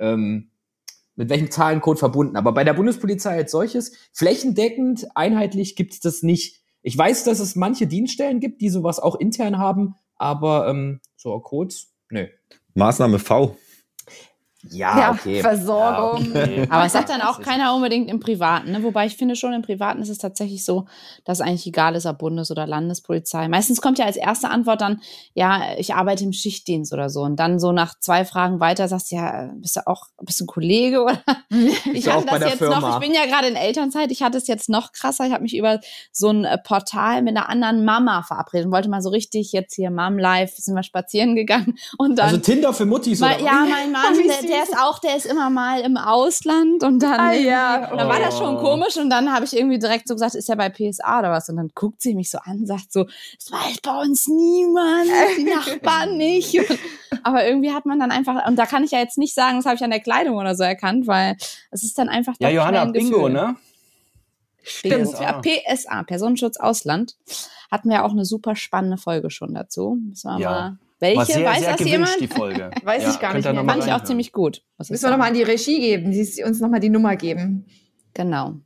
ähm, 0.00 0.49
mit 1.20 1.28
welchem 1.28 1.50
Zahlencode 1.50 1.98
verbunden. 1.98 2.36
Aber 2.36 2.52
bei 2.52 2.64
der 2.64 2.72
Bundespolizei 2.72 3.36
als 3.36 3.50
solches, 3.50 3.92
flächendeckend, 4.10 5.06
einheitlich 5.14 5.76
gibt's 5.76 6.00
das 6.00 6.22
nicht. 6.22 6.62
Ich 6.80 6.96
weiß, 6.96 7.24
dass 7.24 7.40
es 7.40 7.56
manche 7.56 7.86
Dienststellen 7.86 8.40
gibt, 8.40 8.62
die 8.62 8.70
sowas 8.70 8.98
auch 8.98 9.16
intern 9.16 9.58
haben, 9.58 9.96
aber 10.16 10.68
ähm, 10.68 11.00
so 11.16 11.38
Codes, 11.40 11.92
nö. 12.08 12.26
Maßnahme 12.72 13.18
V. 13.18 13.54
Ja, 14.68 14.98
ja, 14.98 15.10
okay. 15.12 15.40
Versorgung. 15.40 16.32
Ja, 16.34 16.42
okay. 16.42 16.66
Aber 16.70 16.84
es 16.84 16.92
sagt 16.92 17.08
dann 17.08 17.22
auch 17.22 17.40
keiner 17.40 17.74
unbedingt 17.74 18.10
im 18.10 18.20
Privaten, 18.20 18.72
ne? 18.72 18.82
Wobei 18.82 19.06
ich 19.06 19.16
finde 19.16 19.34
schon, 19.34 19.54
im 19.54 19.62
Privaten 19.62 20.02
ist 20.02 20.10
es 20.10 20.18
tatsächlich 20.18 20.64
so, 20.64 20.86
dass 21.24 21.40
eigentlich 21.40 21.66
egal 21.66 21.94
ist, 21.94 22.04
ob 22.04 22.18
Bundes- 22.18 22.50
oder 22.50 22.66
Landespolizei. 22.66 23.48
Meistens 23.48 23.80
kommt 23.80 23.98
ja 23.98 24.04
als 24.04 24.16
erste 24.16 24.50
Antwort 24.50 24.82
dann, 24.82 25.00
ja, 25.32 25.62
ich 25.78 25.94
arbeite 25.94 26.24
im 26.24 26.32
Schichtdienst 26.32 26.92
oder 26.92 27.08
so. 27.08 27.22
Und 27.22 27.36
dann 27.36 27.58
so 27.58 27.72
nach 27.72 27.98
zwei 27.98 28.26
Fragen 28.26 28.60
weiter 28.60 28.86
sagst 28.86 29.10
du, 29.10 29.16
ja, 29.16 29.50
bist 29.54 29.76
du 29.76 29.86
auch, 29.86 30.08
bist 30.22 30.40
du 30.40 30.44
ein 30.44 30.48
Kollege 30.48 31.02
oder? 31.02 31.22
Ich 31.92 32.08
hatte 32.08 32.26
das 32.26 32.40
jetzt 32.40 32.58
Firma? 32.58 32.80
noch, 32.80 32.94
ich 32.94 33.06
bin 33.06 33.14
ja 33.14 33.26
gerade 33.26 33.48
in 33.48 33.56
Elternzeit, 33.56 34.10
ich 34.10 34.22
hatte 34.22 34.38
es 34.38 34.46
jetzt 34.46 34.68
noch 34.68 34.92
krasser. 34.92 35.26
Ich 35.26 35.32
habe 35.32 35.42
mich 35.42 35.56
über 35.56 35.80
so 36.12 36.28
ein 36.28 36.44
äh, 36.44 36.58
Portal 36.58 37.22
mit 37.22 37.36
einer 37.36 37.48
anderen 37.48 37.84
Mama 37.84 38.22
verabredet 38.22 38.66
und 38.66 38.72
wollte 38.72 38.88
mal 38.88 39.02
so 39.02 39.10
richtig 39.10 39.52
jetzt 39.52 39.74
hier 39.74 39.90
Mom 39.90 40.18
Live, 40.18 40.54
sind 40.56 40.74
wir 40.74 40.82
spazieren 40.82 41.34
gegangen 41.34 41.76
und 41.98 42.18
dann 42.18 42.26
Also 42.26 42.38
Tinder 42.38 42.72
für 42.72 42.86
Muttis 42.86 43.20
Mal, 43.20 43.36
oder 43.36 43.44
ja, 43.44 43.66
mein 43.68 43.92
Mann, 43.92 44.14
der, 44.49 44.49
der 44.50 44.62
ist 44.64 44.76
auch, 44.76 44.98
der 44.98 45.16
ist 45.16 45.24
immer 45.26 45.48
mal 45.50 45.80
im 45.80 45.96
Ausland 45.96 46.82
und 46.82 46.98
dann, 47.02 47.18
Ah, 47.20 47.32
ja. 47.32 47.94
dann 47.96 48.08
war 48.08 48.18
das 48.20 48.36
schon 48.36 48.56
Oh. 48.56 48.60
komisch 48.60 48.96
und 48.96 49.08
dann 49.10 49.32
habe 49.32 49.44
ich 49.44 49.56
irgendwie 49.56 49.78
direkt 49.78 50.08
so 50.08 50.14
gesagt, 50.14 50.34
ist 50.34 50.48
er 50.50 50.56
bei 50.56 50.68
PSA 50.68 51.20
oder 51.20 51.30
was? 51.30 51.48
Und 51.48 51.56
dann 51.56 51.70
guckt 51.74 52.02
sie 52.02 52.14
mich 52.14 52.30
so 52.30 52.38
an, 52.38 52.66
sagt 52.66 52.92
so, 52.92 53.04
das 53.04 53.50
weiß 53.52 53.78
bei 53.82 54.00
uns 54.02 54.26
niemand, 54.28 55.08
die 55.38 55.44
Nachbarn 55.44 56.16
nicht. 56.16 56.54
Und, 56.58 56.78
aber 57.22 57.46
irgendwie 57.46 57.72
hat 57.72 57.86
man 57.86 57.98
dann 58.00 58.10
einfach, 58.10 58.46
und 58.46 58.56
da 58.56 58.66
kann 58.66 58.84
ich 58.84 58.90
ja 58.90 58.98
jetzt 58.98 59.18
nicht 59.18 59.34
sagen, 59.34 59.56
das 59.58 59.66
habe 59.66 59.76
ich 59.76 59.84
an 59.84 59.90
der 59.90 60.00
Kleidung 60.00 60.36
oder 60.36 60.54
so 60.54 60.62
erkannt, 60.64 61.06
weil 61.06 61.36
es 61.70 61.82
ist 61.82 61.96
dann 61.98 62.08
einfach 62.08 62.34
Ja, 62.40 62.48
Johanna, 62.50 62.84
Bingo, 62.86 63.16
Gefühl. 63.24 63.32
ne? 63.32 63.56
Stimmt. 64.62 65.12
PSA. 65.12 65.22
Ja, 65.22 65.40
PSA, 65.42 66.02
Personenschutz 66.02 66.58
Ausland. 66.58 67.16
Hatten 67.70 67.88
wir 67.88 68.04
auch 68.04 68.10
eine 68.12 68.24
super 68.24 68.56
spannende 68.56 68.98
Folge 68.98 69.30
schon 69.30 69.54
dazu. 69.54 69.96
Müssen 70.00 70.28
wir 70.30 70.38
Ja. 70.40 70.50
mal, 70.50 70.78
welche, 71.00 71.16
War 71.16 71.24
sehr, 71.24 71.44
weiß 71.46 71.60
sehr 71.60 71.70
das 71.70 71.78
gewünscht, 71.78 71.92
jemand? 71.92 72.20
die 72.20 72.26
Folge. 72.28 72.70
Weiß 72.84 73.14
ich 73.14 73.20
gar 73.20 73.34
nicht 73.34 73.50
mehr. 73.50 73.64
Fand 73.64 73.84
ich 73.84 73.92
auch 73.92 74.04
ziemlich 74.04 74.32
gut. 74.32 74.62
Müssen 74.78 75.02
wir 75.02 75.10
nochmal 75.10 75.28
an 75.28 75.34
die 75.34 75.42
Regie 75.42 75.80
geben, 75.80 76.12
die 76.12 76.44
uns 76.44 76.60
nochmal 76.60 76.80
die 76.80 76.90
Nummer 76.90 77.16
geben. 77.16 77.64
Genau. 78.12 78.56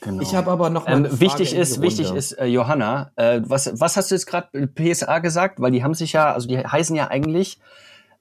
Genau. 0.00 0.22
Ich 0.22 0.34
habe 0.34 0.50
aber 0.50 0.70
noch 0.70 0.86
mal 0.86 0.92
Ähm, 0.92 0.98
eine 1.00 1.08
Frage 1.08 1.20
wichtig 1.20 1.50
in 1.50 1.56
die 1.56 1.62
ist, 1.62 1.82
wichtig 1.82 2.06
Runde. 2.06 2.18
ist, 2.18 2.32
äh, 2.32 2.46
Johanna, 2.46 3.12
äh, 3.16 3.42
was, 3.44 3.78
was 3.78 3.96
hast 3.98 4.10
du 4.10 4.14
jetzt 4.14 4.26
gerade 4.26 4.66
PSA 4.68 5.18
gesagt? 5.18 5.60
Weil 5.60 5.72
die 5.72 5.84
haben 5.84 5.92
sich 5.92 6.14
ja, 6.14 6.32
also 6.32 6.48
die 6.48 6.58
heißen 6.58 6.96
ja 6.96 7.08
eigentlich 7.08 7.58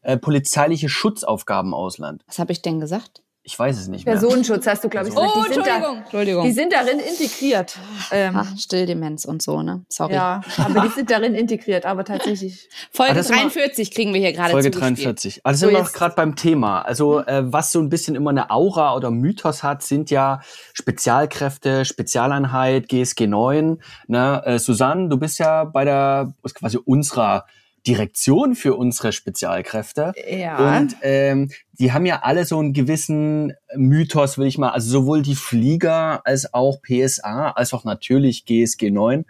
äh, 0.01 0.17
polizeiliche 0.17 0.89
Schutzaufgaben 0.89 1.73
Ausland. 1.73 2.23
Was 2.27 2.39
habe 2.39 2.51
ich 2.51 2.61
denn 2.61 2.81
gesagt? 2.81 3.23
Ich 3.51 3.57
weiß 3.57 3.79
es 3.79 3.87
nicht 3.87 4.05
mehr. 4.05 4.13
Personenschutz 4.13 4.67
hast 4.67 4.83
du, 4.83 4.89
glaube 4.89 5.07
ich, 5.09 5.15
gesagt. 5.15 5.33
Oh, 5.35 5.43
die, 5.47 5.53
sind 5.55 5.65
da, 5.65 5.93
Entschuldigung. 5.97 6.43
die 6.45 6.51
sind 6.51 6.71
darin 6.71 6.99
integriert. 6.99 7.75
Ähm, 8.11 8.35
Ach, 8.37 8.45
Stilldemenz 8.59 9.25
und 9.25 9.41
so, 9.41 9.63
ne? 9.63 9.83
Sorry. 9.89 10.13
ja, 10.13 10.41
aber 10.57 10.81
die 10.81 10.89
sind 10.89 11.09
darin 11.09 11.33
integriert, 11.33 11.83
aber 11.87 12.05
tatsächlich. 12.05 12.69
Folge 12.91 13.13
Ah, 13.13 13.15
das 13.15 13.25
ist 13.25 13.31
immer- 13.31 13.39
43 13.49 13.89
kriegen 13.91 14.13
wir 14.13 14.21
hier 14.21 14.33
gerade 14.33 14.51
Folge 14.51 14.69
zugespielt. 14.69 14.97
43. 14.99 15.41
Also 15.43 15.59
So, 15.61 15.65
sind 15.65 15.75
wir 15.75 15.79
jetzt- 15.81 15.93
gerade 15.95 16.13
beim 16.13 16.35
Thema. 16.35 16.83
Also 16.83 17.21
äh, 17.21 17.41
was 17.51 17.71
so 17.71 17.79
ein 17.79 17.89
bisschen 17.89 18.15
immer 18.15 18.29
eine 18.29 18.51
Aura 18.51 18.95
oder 18.95 19.09
Mythos 19.09 19.63
hat, 19.63 19.81
sind 19.81 20.11
ja 20.11 20.41
Spezialkräfte, 20.73 21.85
Spezialeinheit, 21.85 22.87
GSG 22.87 23.25
9. 23.25 23.79
Ne? 24.07 24.41
Äh, 24.45 24.59
Susanne, 24.59 25.09
du 25.09 25.17
bist 25.17 25.39
ja 25.39 25.63
bei 25.63 25.85
der 25.85 26.33
quasi 26.53 26.77
unserer 26.77 27.45
Direktion 27.89 28.53
für 28.53 28.75
unsere 28.75 29.11
Spezialkräfte. 29.11 30.13
Ja. 30.29 30.77
Und 30.77 30.95
ähm, 31.01 31.49
die 31.79 31.91
haben 31.91 32.05
ja 32.05 32.19
alle 32.21 32.45
so 32.45 32.59
einen 32.59 32.73
gewissen 32.73 33.53
Mythos, 33.75 34.37
will 34.37 34.45
ich 34.45 34.59
mal, 34.59 34.69
also 34.69 34.91
sowohl 34.91 35.23
die 35.23 35.35
Flieger 35.35 36.21
als 36.25 36.53
auch 36.53 36.81
PSA, 36.83 37.49
als 37.51 37.73
auch 37.73 37.85
natürlich 37.85 38.45
GSG 38.45 38.91
9. 38.91 39.25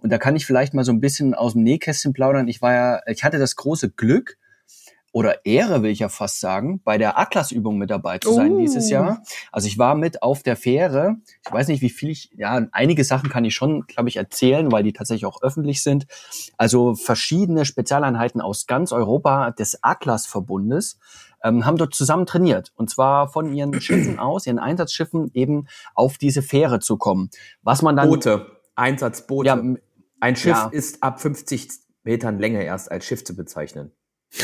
Und 0.00 0.10
da 0.12 0.18
kann 0.18 0.36
ich 0.36 0.44
vielleicht 0.44 0.74
mal 0.74 0.84
so 0.84 0.92
ein 0.92 1.00
bisschen 1.00 1.32
aus 1.32 1.54
dem 1.54 1.62
Nähkästchen 1.62 2.12
plaudern. 2.12 2.46
Ich 2.46 2.60
war 2.60 2.74
ja, 2.74 3.00
ich 3.06 3.24
hatte 3.24 3.38
das 3.38 3.56
große 3.56 3.90
Glück 3.90 4.36
oder 5.14 5.46
Ehre, 5.46 5.84
will 5.84 5.92
ich 5.92 6.00
ja 6.00 6.08
fast 6.08 6.40
sagen, 6.40 6.80
bei 6.82 6.98
der 6.98 7.16
Atlas-Übung 7.16 7.78
mit 7.78 7.88
dabei 7.88 8.18
zu 8.18 8.34
sein 8.34 8.54
Oh. 8.54 8.58
dieses 8.58 8.90
Jahr. 8.90 9.22
Also 9.52 9.68
ich 9.68 9.78
war 9.78 9.94
mit 9.94 10.24
auf 10.24 10.42
der 10.42 10.56
Fähre. 10.56 11.18
Ich 11.46 11.52
weiß 11.52 11.68
nicht, 11.68 11.82
wie 11.82 11.88
viel 11.90 12.10
ich, 12.10 12.30
ja, 12.36 12.66
einige 12.72 13.04
Sachen 13.04 13.30
kann 13.30 13.44
ich 13.44 13.54
schon, 13.54 13.86
glaube 13.86 14.08
ich, 14.08 14.16
erzählen, 14.16 14.72
weil 14.72 14.82
die 14.82 14.92
tatsächlich 14.92 15.24
auch 15.26 15.40
öffentlich 15.40 15.84
sind. 15.84 16.08
Also 16.56 16.96
verschiedene 16.96 17.64
Spezialeinheiten 17.64 18.40
aus 18.40 18.66
ganz 18.66 18.90
Europa 18.90 19.52
des 19.52 19.78
Atlas-Verbundes 19.84 20.98
ähm, 21.44 21.64
haben 21.64 21.76
dort 21.76 21.94
zusammen 21.94 22.26
trainiert. 22.26 22.72
Und 22.74 22.90
zwar 22.90 23.28
von 23.28 23.54
ihren 23.54 23.72
Schiffen 23.80 24.18
aus, 24.18 24.48
ihren 24.48 24.58
Einsatzschiffen 24.58 25.30
eben 25.32 25.68
auf 25.94 26.18
diese 26.18 26.42
Fähre 26.42 26.80
zu 26.80 26.96
kommen. 26.96 27.30
Was 27.62 27.82
man 27.82 27.94
dann... 27.94 28.08
Boote, 28.08 28.50
Einsatzboote. 28.74 29.46
Ja, 29.46 29.62
Ein 30.18 30.34
Schiff 30.34 30.56
ja. 30.56 30.68
ist 30.72 31.04
ab 31.04 31.20
50 31.20 31.68
Metern 32.02 32.40
Länge 32.40 32.64
erst 32.64 32.90
als 32.90 33.04
Schiff 33.04 33.24
zu 33.24 33.36
bezeichnen. 33.36 33.92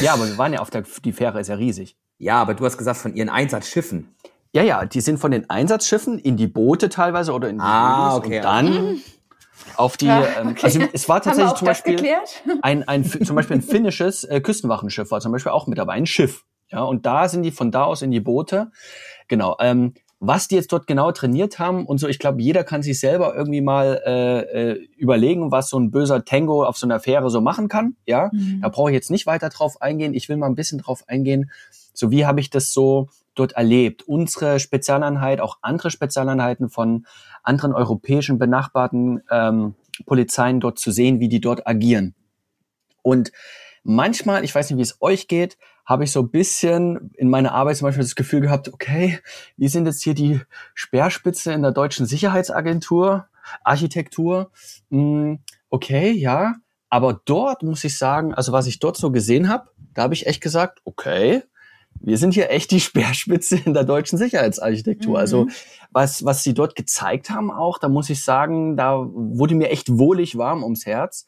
Ja, 0.01 0.15
aber 0.15 0.27
wir 0.29 0.39
waren 0.39 0.53
ja 0.53 0.61
auf 0.61 0.71
der, 0.71 0.85
die 1.05 1.13
Fähre 1.13 1.41
ist 1.41 1.49
ja 1.49 1.55
riesig. 1.57 1.97
Ja, 2.19 2.41
aber 2.41 2.55
du 2.55 2.65
hast 2.65 2.77
gesagt 2.77 2.99
von 2.99 3.15
ihren 3.15 3.29
Einsatzschiffen. 3.29 4.15
Ja, 4.53 4.63
ja, 4.63 4.85
die 4.85 5.01
sind 5.01 5.19
von 5.19 5.31
den 5.31 5.49
Einsatzschiffen 5.49 6.19
in 6.19 6.37
die 6.37 6.49
Boote 6.49 6.89
teilweise 6.89 7.33
oder 7.33 7.49
in 7.49 7.57
die 7.57 7.63
Ah, 7.65 8.17
okay, 8.17 8.39
und 8.39 8.45
dann 8.45 9.01
auf 9.77 9.97
die, 9.97 10.07
Ja, 10.07 10.25
ähm, 10.41 10.49
okay. 10.49 10.61
also 10.65 10.81
es 10.93 11.09
war 11.09 11.17
Haben 11.17 11.25
wir 11.25 11.45
tatsächlich 11.45 11.53
auch 11.53 11.59
zum 11.59 11.67
das 11.67 11.79
Beispiel 11.79 11.97
geklärt? 11.97 12.43
ein, 12.63 12.87
ein 12.89 13.05
zum 13.05 13.37
Beispiel 13.37 13.57
ein 13.59 13.63
finnisches 13.63 14.25
äh, 14.25 14.41
Küstenwachenschiff 14.41 15.11
war 15.11 15.21
zum 15.21 15.33
Beispiel 15.33 15.53
auch 15.53 15.67
mit 15.67 15.79
dabei, 15.79 15.93
ein 15.95 16.07
Schiff. 16.07 16.45
Ja, 16.69 16.83
und 16.83 17.05
da 17.07 17.29
sind 17.29 17.43
die 17.43 17.51
von 17.51 17.71
da 17.71 17.85
aus 17.85 18.03
in 18.03 18.11
die 18.11 18.21
Boote. 18.21 18.71
Genau. 19.29 19.57
Ähm, 19.61 19.95
was 20.23 20.49
die 20.49 20.55
jetzt 20.55 20.71
dort 20.73 20.87
genau 20.87 21.13
trainiert 21.13 21.59
haben 21.59 21.87
und 21.87 21.99
so, 21.99 22.07
ich 22.07 22.19
glaube, 22.19 22.43
jeder 22.43 22.63
kann 22.63 22.83
sich 22.83 23.01
selber 23.01 23.35
irgendwie 23.35 23.63
mal 23.63 24.03
äh, 24.05 24.71
äh, 24.73 24.89
überlegen, 24.99 25.51
was 25.51 25.71
so 25.71 25.79
ein 25.79 25.91
böser 25.91 26.27
Tango 26.27 26.63
auf 26.63 26.77
so 26.77 26.87
einer 26.87 27.01
Fähre 27.01 27.31
so 27.31 27.41
machen 27.41 27.69
kann. 27.69 27.97
Ja, 28.07 28.29
Mhm. 28.33 28.61
da 28.61 28.69
brauche 28.69 28.91
ich 28.91 28.95
jetzt 28.95 29.11
nicht 29.11 29.27
weiter 29.27 29.49
drauf 29.49 29.81
eingehen. 29.81 30.13
Ich 30.13 30.29
will 30.29 30.37
mal 30.37 30.47
ein 30.47 30.55
bisschen 30.55 30.79
drauf 30.79 31.05
eingehen. 31.09 31.51
So 31.95 32.11
wie 32.11 32.27
habe 32.27 32.41
ich 32.41 32.51
das 32.51 32.73
so 32.75 33.09
dort 33.35 33.53
erlebt? 33.53 34.03
Unsere 34.07 34.61
Spezialeinheit, 34.61 35.41
auch 35.41 35.57
andere 35.63 35.91
Spezialeinheiten 35.91 36.69
von 36.69 37.07
anderen 37.43 37.73
europäischen 37.73 38.39
benachbarten 38.39 39.23
ähm, 39.31 39.75
Polizeien 40.05 40.61
dort 40.61 40.79
zu 40.79 40.91
sehen, 40.91 41.21
wie 41.21 41.29
die 41.29 41.41
dort 41.41 41.67
agieren. 41.67 42.15
Und 43.03 43.33
manchmal, 43.83 44.45
ich 44.45 44.55
weiß 44.55 44.69
nicht, 44.71 44.79
wie 44.79 44.83
es 44.83 44.99
euch 45.01 45.29
geht, 45.29 45.57
habe 45.87 46.05
ich 46.05 46.13
so 46.13 46.21
ein 46.21 46.31
bisschen 46.31 47.11
in 47.17 47.29
meiner 47.29 47.53
Arbeit 47.53 47.77
zum 47.77 47.87
Beispiel 47.87 48.05
das 48.05 48.15
Gefühl 48.15 48.41
gehabt, 48.41 48.73
okay, 48.73 49.19
wir 49.57 49.69
sind 49.69 49.87
jetzt 49.87 50.03
hier 50.03 50.15
die 50.15 50.41
Speerspitze 50.75 51.53
in 51.53 51.63
der 51.63 51.73
deutschen 51.73 52.07
Sicherheitsagentur, 52.07 53.27
Architektur. 53.65 54.51
Hm, 54.91 55.41
okay, 55.69 56.13
ja. 56.13 56.55
Aber 56.89 57.21
dort 57.25 57.63
muss 57.63 57.85
ich 57.85 57.97
sagen, 57.97 58.35
also 58.35 58.53
was 58.53 58.67
ich 58.67 58.81
dort 58.81 58.97
so 58.97 59.11
gesehen 59.11 59.49
habe, 59.49 59.71
da 59.95 60.03
habe 60.03 60.15
ich 60.15 60.27
echt 60.27 60.41
gesagt, 60.41 60.81
okay, 60.85 61.43
wir 62.01 62.19
sind 62.19 62.35
hier 62.35 62.51
echt 62.51 62.71
die 62.71 62.81
Speerspitze 62.81 63.57
in 63.65 63.75
der 63.75 63.85
deutschen 63.85 64.19
Sicherheitsarchitektur. 64.19 65.13
Mhm. 65.13 65.17
Also 65.17 65.47
was, 65.91 66.25
was 66.25 66.43
sie 66.45 66.55
dort 66.55 66.77
gezeigt 66.77 67.31
haben 67.31 67.51
auch, 67.51 67.79
da 67.79 67.89
muss 67.89 68.11
ich 68.11 68.25
sagen, 68.25 68.77
da 68.77 68.99
wurde 68.99 69.55
mir 69.55 69.71
echt 69.71 69.99
wohlig 69.99 70.37
warm 70.37 70.63
ums 70.63 70.87
Herz. 70.87 71.27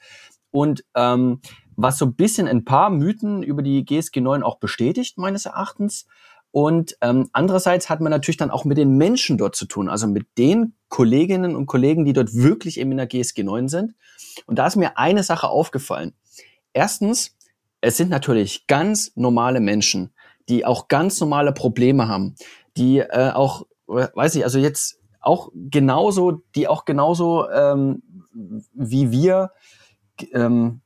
Und 0.51 0.85
ähm, 0.95 1.41
was 1.77 1.99
so 1.99 2.07
ein 2.07 2.15
bisschen 2.15 2.49
ein 2.49 2.65
paar 2.65 2.91
Mythen 2.91 3.43
über 3.43 3.63
die 3.63 3.85
GSG 3.85 4.21
9 4.21 4.43
auch 4.43 4.59
bestätigt, 4.59 5.19
meines 5.19 5.47
Erachtens. 5.47 6.07
Und 6.51 6.97
ähm, 7.01 7.31
andererseits 7.33 7.89
hat 7.89 8.01
man 8.01 8.11
natürlich 8.11 8.37
dann 8.37 8.51
auch 8.51 8.65
mit 8.65 8.77
den 8.77 8.97
Menschen 8.99 9.39
dort 9.39 9.57
zu 9.57 9.65
tun, 9.65 9.89
also 9.89 10.07
mit 10.07 10.27
den 10.37 10.75
Kolleginnen 10.89 11.57
und 11.57 11.67
Kollegen, 11.67 12.05
die 12.05 12.13
dort 12.13 12.35
wirklich 12.35 12.79
eben 12.79 12.91
in 12.91 12.99
der 12.99 13.07
GSG 13.07 13.43
9 13.43 13.69
sind. 13.69 13.95
Und 14.47 14.59
da 14.59 14.67
ist 14.67 14.77
mir 14.77 14.99
eine 14.99 15.23
Sache 15.23 15.49
aufgefallen. 15.49 16.13
Erstens, 16.75 17.37
es 17.81 17.97
sind 17.97 18.11
natürlich 18.11 18.67
ganz 18.67 19.13
normale 19.17 19.61
Menschen, 19.61 20.13
die 20.49 20.67
auch 20.67 20.89
ganz 20.89 21.21
normale 21.21 21.53
Probleme 21.53 22.09
haben, 22.09 22.35
die 22.77 22.99
äh, 22.99 23.31
auch, 23.33 23.67
weiß 23.87 24.35
ich, 24.35 24.45
also 24.45 24.59
jetzt 24.59 25.01
auch 25.21 25.51
genauso, 25.55 26.43
die 26.55 26.69
auch 26.69 26.85
genauso 26.85 27.49
ähm, 27.51 28.03
wie 28.75 29.11
wir, 29.11 29.53
ähm, 30.33 30.83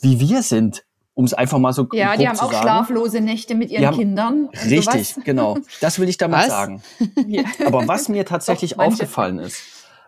wie 0.00 0.20
wir 0.20 0.42
sind, 0.42 0.84
um 1.14 1.24
es 1.24 1.34
einfach 1.34 1.58
mal 1.58 1.72
so 1.72 1.86
Ja, 1.92 2.08
grob 2.10 2.18
die 2.20 2.28
haben 2.28 2.38
auch 2.40 2.50
sagen. 2.52 2.62
schlaflose 2.62 3.20
Nächte 3.20 3.54
mit 3.54 3.70
ihren 3.70 3.86
haben- 3.86 3.96
Kindern. 3.96 4.46
und 4.46 4.70
Richtig, 4.70 5.10
sowas. 5.10 5.24
genau. 5.24 5.58
Das 5.80 5.98
will 5.98 6.08
ich 6.08 6.16
damit 6.16 6.38
Was? 6.38 6.48
sagen. 6.48 6.82
Ja. 7.28 7.44
Aber 7.66 7.86
was 7.88 8.08
mir 8.08 8.24
tatsächlich 8.26 8.72
Doch, 8.74 8.84
aufgefallen 8.86 9.38
ist, 9.38 9.62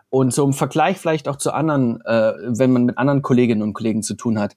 und 0.09 0.33
so 0.33 0.45
im 0.45 0.53
Vergleich 0.53 0.97
vielleicht 0.97 1.27
auch 1.27 1.35
zu 1.35 1.51
anderen, 1.51 1.99
äh, 2.05 2.33
wenn 2.47 2.71
man 2.71 2.85
mit 2.85 2.97
anderen 2.97 3.21
Kolleginnen 3.21 3.61
und 3.61 3.73
Kollegen 3.73 4.03
zu 4.03 4.13
tun 4.15 4.39
hat, 4.39 4.55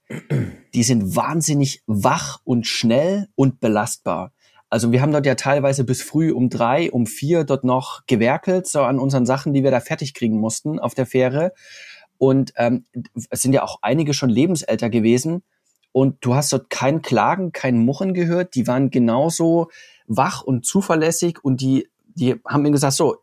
die 0.74 0.84
sind 0.84 1.16
wahnsinnig 1.16 1.82
wach 1.88 2.38
und 2.44 2.68
schnell 2.68 3.26
und 3.34 3.58
belastbar. 3.58 4.32
Also 4.68 4.92
wir 4.92 5.02
haben 5.02 5.10
dort 5.10 5.26
ja 5.26 5.34
teilweise 5.34 5.82
bis 5.82 6.02
früh 6.02 6.30
um 6.30 6.48
drei, 6.50 6.92
um 6.92 7.04
vier 7.04 7.42
dort 7.42 7.64
noch 7.64 8.06
gewerkelt, 8.06 8.68
so 8.68 8.82
an 8.82 9.00
unseren 9.00 9.26
Sachen, 9.26 9.52
die 9.52 9.64
wir 9.64 9.72
da 9.72 9.80
fertig 9.80 10.14
kriegen 10.14 10.38
mussten 10.38 10.78
auf 10.78 10.94
der 10.94 11.06
Fähre. 11.06 11.52
Und 12.20 12.52
ähm, 12.56 12.84
es 13.30 13.40
sind 13.40 13.54
ja 13.54 13.62
auch 13.62 13.78
einige 13.80 14.12
schon 14.12 14.28
lebensälter 14.28 14.90
gewesen. 14.90 15.42
Und 15.90 16.18
du 16.20 16.34
hast 16.34 16.52
dort 16.52 16.68
kein 16.68 17.00
Klagen, 17.00 17.50
kein 17.52 17.78
Murren 17.78 18.12
gehört. 18.12 18.54
Die 18.54 18.66
waren 18.66 18.90
genauso 18.90 19.70
wach 20.06 20.42
und 20.42 20.66
zuverlässig 20.66 21.42
und 21.42 21.62
die, 21.62 21.88
die 22.14 22.36
haben 22.46 22.62
mir 22.62 22.72
gesagt, 22.72 22.92
so, 22.92 23.16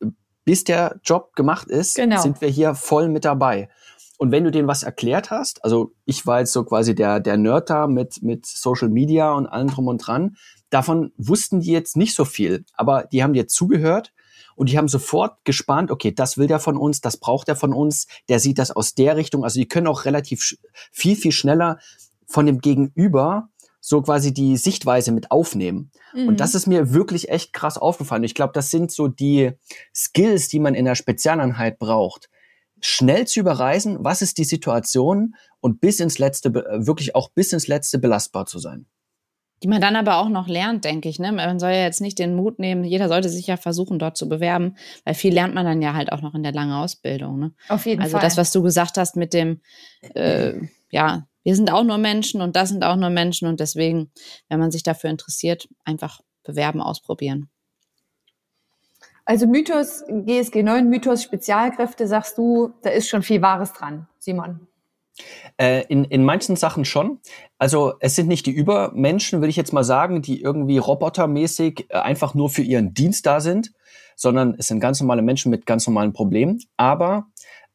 bis 0.45 0.63
der 0.63 0.99
Job 1.03 1.35
gemacht 1.35 1.67
ist, 1.67 1.95
Genau. 1.95 2.19
sind 2.19 2.41
wir 2.41 2.49
hier 2.49 2.73
voll 2.73 3.07
mit 3.07 3.23
dabei. 3.23 3.69
Und 4.17 4.31
wenn 4.31 4.43
du 4.43 4.49
denen 4.49 4.67
was 4.67 4.81
erklärt 4.81 5.29
hast, 5.29 5.63
also 5.63 5.91
ich 6.05 6.25
war 6.25 6.39
jetzt 6.39 6.51
so 6.51 6.63
quasi 6.63 6.95
der, 6.95 7.19
der 7.19 7.37
Nerd 7.37 7.69
da 7.69 7.85
mit, 7.85 8.23
mit 8.23 8.47
Social 8.47 8.89
Media 8.89 9.31
und 9.31 9.45
allem 9.45 9.67
drum 9.67 9.87
und 9.87 9.99
dran, 9.99 10.37
davon 10.71 11.11
wussten 11.17 11.59
die 11.59 11.71
jetzt 11.71 11.95
nicht 11.97 12.15
so 12.15 12.25
viel, 12.25 12.65
aber 12.73 13.03
die 13.11 13.21
haben 13.21 13.33
dir 13.33 13.47
zugehört 13.47 14.11
und 14.57 14.69
die 14.69 14.77
haben 14.77 14.87
sofort 14.87 15.45
gespannt, 15.45 15.91
okay, 15.91 16.11
das 16.11 16.37
will 16.37 16.47
der 16.47 16.59
von 16.59 16.77
uns, 16.77 16.99
das 16.99 17.17
braucht 17.17 17.47
er 17.47 17.55
von 17.55 17.73
uns, 17.73 18.07
der 18.27 18.39
sieht 18.39 18.57
das 18.57 18.71
aus 18.71 18.95
der 18.95 19.15
Richtung. 19.15 19.43
Also 19.43 19.59
die 19.59 19.67
können 19.67 19.85
auch 19.85 20.05
relativ 20.05 20.57
viel, 20.91 21.15
viel 21.15 21.31
schneller 21.31 21.77
von 22.25 22.47
dem 22.47 22.59
Gegenüber 22.59 23.49
so 23.79 24.01
quasi 24.01 24.33
die 24.33 24.57
Sichtweise 24.57 25.11
mit 25.11 25.29
aufnehmen. 25.29 25.91
Mhm. 26.13 26.29
Und 26.29 26.39
das 26.39 26.55
ist 26.55 26.65
mir 26.65 26.91
wirklich 26.91 27.29
echt 27.29 27.53
krass 27.53 27.77
aufgefallen. 27.77 28.23
Ich 28.23 28.33
glaube, 28.33 28.51
das 28.53 28.71
sind 28.71 28.91
so 28.91 29.07
die 29.07 29.51
Skills, 29.95 30.47
die 30.47 30.59
man 30.59 30.73
in 30.73 30.85
der 30.85 30.95
Spezialeinheit 30.95 31.77
braucht. 31.77 32.27
Schnell 32.81 33.27
zu 33.27 33.39
überreisen, 33.39 33.97
was 34.01 34.23
ist 34.23 34.39
die 34.39 34.43
Situation 34.43 35.35
und 35.61 35.79
bis 35.81 35.99
ins 35.99 36.17
letzte, 36.17 36.53
wirklich 36.53 37.15
auch 37.15 37.29
bis 37.29 37.53
ins 37.53 37.67
letzte 37.67 37.99
belastbar 37.99 38.47
zu 38.47 38.57
sein. 38.57 38.87
Die 39.63 39.67
man 39.67 39.81
dann 39.81 39.95
aber 39.95 40.17
auch 40.17 40.29
noch 40.29 40.47
lernt, 40.47 40.85
denke 40.85 41.09
ich. 41.09 41.17
Ne? 41.17 41.31
Man 41.31 41.59
soll 41.59 41.71
ja 41.71 41.83
jetzt 41.83 42.01
nicht 42.01 42.19
den 42.19 42.35
Mut 42.35 42.59
nehmen, 42.59 42.83
jeder 42.83 43.07
sollte 43.07 43.27
sich 43.29 43.47
ja 43.47 43.57
versuchen, 43.57 43.97
dort 43.97 44.15
zu 44.15 44.29
bewerben, 44.29 44.75
weil 45.03 45.15
viel 45.15 45.33
lernt 45.33 45.55
man 45.55 45.65
dann 45.65 45.81
ja 45.81 45.93
halt 45.93 46.11
auch 46.11 46.21
noch 46.21 46.35
in 46.35 46.43
der 46.43 46.53
langen 46.53 46.73
Ausbildung. 46.73 47.39
Ne? 47.39 47.51
Auf 47.67 47.85
jeden 47.87 48.01
Also 48.01 48.13
Fall. 48.13 48.21
das, 48.21 48.37
was 48.37 48.51
du 48.51 48.61
gesagt 48.61 48.97
hast 48.97 49.15
mit 49.15 49.33
dem, 49.33 49.61
äh, 50.13 50.53
ja, 50.91 51.25
wir 51.43 51.55
sind 51.55 51.71
auch 51.71 51.83
nur 51.83 51.97
Menschen 51.97 52.41
und 52.41 52.55
das 52.55 52.69
sind 52.69 52.83
auch 52.83 52.97
nur 52.97 53.09
Menschen 53.09 53.47
und 53.47 53.59
deswegen, 53.59 54.11
wenn 54.49 54.59
man 54.59 54.69
sich 54.69 54.83
dafür 54.83 55.09
interessiert, 55.09 55.67
einfach 55.85 56.21
bewerben, 56.43 56.81
ausprobieren. 56.81 57.49
also 59.25 59.47
Mythos, 59.47 60.03
GSG 60.07 60.63
9, 60.63 60.87
Mythos, 60.87 61.23
Spezialkräfte, 61.23 62.07
sagst 62.07 62.37
du, 62.37 62.73
da 62.81 62.91
ist 62.91 63.09
schon 63.09 63.23
viel 63.23 63.41
Wahres 63.41 63.73
dran, 63.73 64.07
Simon. 64.19 64.67
Äh, 65.57 65.85
in, 65.87 66.03
in 66.05 66.23
manchen 66.23 66.55
Sachen 66.55 66.85
schon. 66.85 67.19
Also 67.57 67.93
es 67.99 68.15
sind 68.15 68.27
nicht 68.27 68.45
die 68.45 68.51
Übermenschen, 68.51 69.41
will 69.41 69.49
ich 69.49 69.55
jetzt 69.55 69.73
mal 69.73 69.83
sagen, 69.83 70.21
die 70.21 70.41
irgendwie 70.41 70.77
robotermäßig 70.77 71.87
äh, 71.89 71.97
einfach 71.97 72.33
nur 72.33 72.49
für 72.49 72.61
ihren 72.61 72.93
Dienst 72.93 73.25
da 73.25 73.39
sind, 73.39 73.73
sondern 74.15 74.55
es 74.57 74.67
sind 74.67 74.79
ganz 74.79 74.99
normale 74.99 75.21
Menschen 75.21 75.49
mit 75.49 75.65
ganz 75.65 75.87
normalen 75.87 76.13
Problemen. 76.13 76.61
Aber 76.77 77.27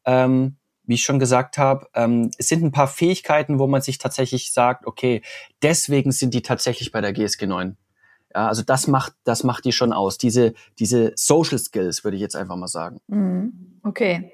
ähm, 0.05 0.57
wie 0.85 0.95
ich 0.95 1.03
schon 1.03 1.19
gesagt 1.19 1.57
habe, 1.57 1.87
ähm, 1.93 2.31
es 2.37 2.47
sind 2.47 2.63
ein 2.63 2.71
paar 2.71 2.87
Fähigkeiten, 2.87 3.59
wo 3.59 3.67
man 3.67 3.81
sich 3.81 3.97
tatsächlich 3.97 4.51
sagt, 4.51 4.85
okay, 4.85 5.21
deswegen 5.61 6.11
sind 6.11 6.33
die 6.33 6.41
tatsächlich 6.41 6.91
bei 6.91 7.01
der 7.01 7.13
GSG 7.13 7.47
9. 7.47 7.77
Ja, 8.33 8.47
also 8.47 8.63
das 8.63 8.87
macht, 8.87 9.13
das 9.23 9.43
macht 9.43 9.65
die 9.65 9.71
schon 9.71 9.93
aus. 9.93 10.17
Diese, 10.17 10.53
diese 10.79 11.13
Social 11.15 11.59
Skills, 11.59 12.03
würde 12.03 12.15
ich 12.17 12.21
jetzt 12.21 12.35
einfach 12.35 12.55
mal 12.55 12.67
sagen. 12.67 12.99
Mhm. 13.07 13.79
Okay. 13.83 14.31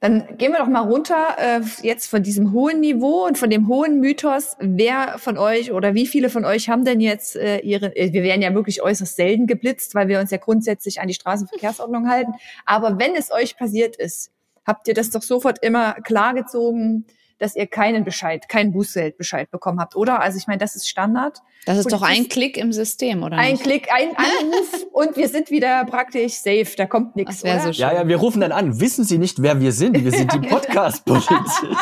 Dann 0.00 0.36
gehen 0.36 0.52
wir 0.52 0.58
doch 0.58 0.68
mal 0.68 0.80
runter 0.80 1.36
äh, 1.38 1.60
jetzt 1.82 2.06
von 2.06 2.22
diesem 2.22 2.52
hohen 2.52 2.80
Niveau 2.80 3.26
und 3.26 3.38
von 3.38 3.48
dem 3.48 3.66
hohen 3.66 4.00
Mythos. 4.00 4.56
Wer 4.60 5.18
von 5.18 5.38
euch 5.38 5.72
oder 5.72 5.94
wie 5.94 6.06
viele 6.06 6.28
von 6.28 6.44
euch 6.44 6.68
haben 6.68 6.84
denn 6.84 7.00
jetzt 7.00 7.36
äh, 7.36 7.58
ihre, 7.60 7.96
äh, 7.96 8.12
wir 8.12 8.22
werden 8.22 8.42
ja 8.42 8.54
wirklich 8.54 8.82
äußerst 8.82 9.16
selten 9.16 9.46
geblitzt, 9.46 9.94
weil 9.94 10.08
wir 10.08 10.20
uns 10.20 10.30
ja 10.30 10.36
grundsätzlich 10.38 11.00
an 11.00 11.08
die 11.08 11.14
Straßenverkehrsordnung 11.14 12.08
halten. 12.08 12.34
Aber 12.66 12.98
wenn 12.98 13.14
es 13.14 13.32
euch 13.32 13.56
passiert 13.56 13.96
ist, 13.96 14.32
habt 14.66 14.86
ihr 14.88 14.94
das 14.94 15.10
doch 15.10 15.22
sofort 15.22 15.64
immer 15.64 15.94
klargezogen, 15.94 17.06
dass 17.38 17.56
ihr 17.56 17.66
keinen 17.66 18.04
Bescheid, 18.04 18.48
keinen 18.48 18.72
Bußgeldbescheid 18.72 19.50
bekommen 19.50 19.80
habt, 19.80 19.96
oder? 19.96 20.20
Also 20.20 20.38
ich 20.38 20.46
meine, 20.46 20.58
das 20.58 20.74
ist 20.76 20.88
Standard. 20.88 21.40
Das 21.66 21.78
ist 21.78 21.92
doch 21.92 22.02
ein 22.02 22.28
Klick 22.28 22.56
im 22.56 22.72
System, 22.72 23.22
oder 23.22 23.36
Ein 23.36 23.52
nicht? 23.52 23.64
Klick, 23.64 23.88
ein 23.92 24.16
Anruf 24.16 24.86
und 24.92 25.16
wir 25.16 25.28
sind 25.28 25.50
wieder 25.50 25.84
praktisch 25.84 26.34
safe. 26.34 26.68
Da 26.76 26.86
kommt 26.86 27.16
nichts. 27.16 27.40
So 27.40 27.48
schön. 27.48 27.72
Ja, 27.72 27.92
ja, 27.92 28.08
wir 28.08 28.16
rufen 28.16 28.40
dann 28.40 28.52
an. 28.52 28.80
Wissen 28.80 29.04
Sie 29.04 29.18
nicht, 29.18 29.42
wer 29.42 29.60
wir 29.60 29.72
sind? 29.72 30.02
Wir 30.02 30.12
sind 30.12 30.32
die 30.32 30.38
Podcast-Polizisten. 30.48 31.76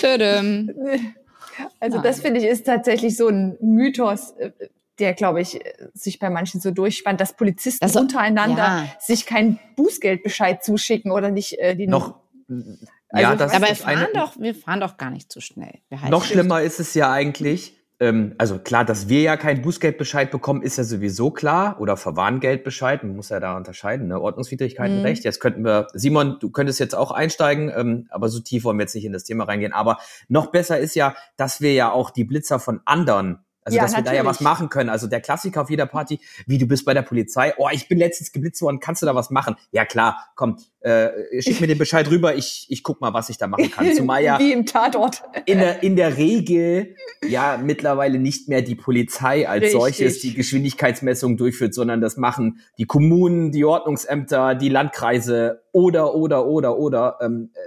Tödem. 0.00 0.72
Also 1.78 1.96
Nein. 1.96 2.04
das 2.04 2.20
finde 2.20 2.40
ich 2.40 2.46
ist 2.46 2.66
tatsächlich 2.66 3.16
so 3.16 3.28
ein 3.28 3.56
Mythos, 3.60 4.32
äh, 4.32 4.50
der, 4.98 5.14
glaube 5.14 5.40
ich, 5.40 5.58
sich 5.94 6.18
bei 6.18 6.30
manchen 6.30 6.60
so 6.60 6.70
durchspannt, 6.70 7.20
dass 7.20 7.34
Polizisten 7.34 7.84
Also, 7.84 8.00
untereinander 8.00 8.62
ja. 8.62 8.86
sich 9.00 9.26
keinen 9.26 9.58
Bußgeldbescheid 9.76 10.62
zuschicken 10.62 11.10
oder 11.10 11.30
nicht 11.30 11.58
äh, 11.58 11.74
die 11.74 11.86
Noch, 11.86 12.20
Also, 13.10 13.30
ja, 13.30 13.36
das 13.36 13.52
Dabei 13.52 13.70
ist 13.70 13.80
das 13.80 13.86
fahren 13.86 13.98
eine. 13.98 14.12
doch, 14.14 14.38
wir 14.38 14.54
fahren 14.54 14.80
doch 14.80 14.96
gar 14.96 15.10
nicht 15.10 15.30
zu 15.32 15.40
schnell. 15.40 15.80
Wir 15.88 16.00
halten 16.00 16.12
Noch 16.12 16.24
schlimmer 16.24 16.62
ist 16.62 16.78
es 16.80 16.94
ja 16.94 17.10
eigentlich, 17.10 17.74
ähm, 17.98 18.34
also 18.38 18.58
klar, 18.58 18.84
dass 18.84 19.08
wir 19.08 19.20
ja 19.20 19.36
keinen 19.36 19.62
Bußgeldbescheid 19.62 20.30
bekommen, 20.30 20.62
ist 20.62 20.78
ja 20.78 20.84
sowieso 20.84 21.30
klar. 21.30 21.80
Oder 21.80 21.96
Verwarngeldbescheid, 21.96 23.02
man 23.02 23.16
muss 23.16 23.28
ja 23.28 23.40
da 23.40 23.56
unterscheiden, 23.56 24.08
ne? 24.08 24.20
Ordnungswidrigkeitenrecht. 24.20 25.24
Jetzt 25.24 25.40
könnten 25.40 25.64
wir, 25.64 25.88
Simon, 25.92 26.38
du 26.40 26.50
könntest 26.50 26.80
jetzt 26.80 26.94
auch 26.94 27.10
einsteigen, 27.10 27.70
ähm, 27.74 28.06
aber 28.10 28.28
so 28.28 28.40
tief 28.40 28.64
wollen 28.64 28.78
wir 28.78 28.84
jetzt 28.84 28.94
nicht 28.94 29.04
in 29.04 29.12
das 29.12 29.24
Thema 29.24 29.44
reingehen. 29.44 29.72
Aber 29.72 29.98
noch 30.28 30.46
besser 30.46 30.78
ist 30.78 30.94
ja, 30.94 31.14
dass 31.36 31.60
wir 31.60 31.74
ja 31.74 31.92
auch 31.92 32.10
die 32.10 32.24
Blitzer 32.24 32.58
von 32.58 32.80
anderen 32.84 33.44
Also, 33.64 33.76
Ja, 33.76 33.82
dass 33.84 33.96
wir 33.96 34.02
da 34.02 34.12
ja 34.12 34.22
natürlich. 34.22 34.38
was 34.38 34.40
machen 34.40 34.68
können. 34.68 34.88
Also, 34.90 35.06
der 35.06 35.20
Klassiker 35.20 35.62
auf 35.62 35.70
jeder 35.70 35.86
Party, 35.86 36.20
wie 36.46 36.58
du 36.58 36.66
bist 36.66 36.84
bei 36.84 36.94
der 36.94 37.02
Polizei. 37.02 37.52
Oh, 37.58 37.68
ich 37.72 37.88
bin 37.88 37.98
letztens 37.98 38.32
geblitzt 38.32 38.62
worden, 38.62 38.80
kannst 38.80 39.02
du 39.02 39.06
da 39.06 39.14
was 39.14 39.30
machen? 39.30 39.56
Ja, 39.72 39.84
klar, 39.84 40.30
komm, 40.34 40.56
äh, 40.80 41.10
schick 41.42 41.60
mir 41.60 41.66
den 41.66 41.76
Bescheid 41.78 42.10
rüber, 42.10 42.34
ich, 42.34 42.66
ich 42.70 42.82
guck 42.82 43.00
mal, 43.00 43.12
was 43.12 43.28
ich 43.28 43.36
da 43.36 43.46
machen 43.46 43.70
kann. 43.70 43.92
Zumal 43.94 44.22
ja 44.22 44.38
Wie 44.38 44.52
im 44.52 44.64
Tatort. 44.64 45.22
in 45.44 45.58
der, 45.58 45.82
in 45.82 45.94
der 45.96 46.16
Regel 46.16 46.96
ja 47.28 47.58
mittlerweile 47.62 48.18
nicht 48.18 48.48
mehr 48.48 48.62
die 48.62 48.74
Polizei 48.76 49.46
als 49.46 49.62
Richtig. 49.64 49.80
solches 49.80 50.20
die 50.20 50.32
Geschwindigkeitsmessung 50.34 51.36
durchführt, 51.36 51.74
sondern 51.74 52.00
das 52.00 52.16
machen 52.16 52.60
die 52.78 52.86
Kommunen, 52.86 53.52
die 53.52 53.64
Ordnungsämter, 53.64 54.54
die 54.54 54.70
Landkreise 54.70 55.62
oder, 55.72 56.14
oder, 56.14 56.46
oder, 56.46 56.78
oder. 56.78 57.18
Ähm, 57.20 57.50
äh, 57.54 57.58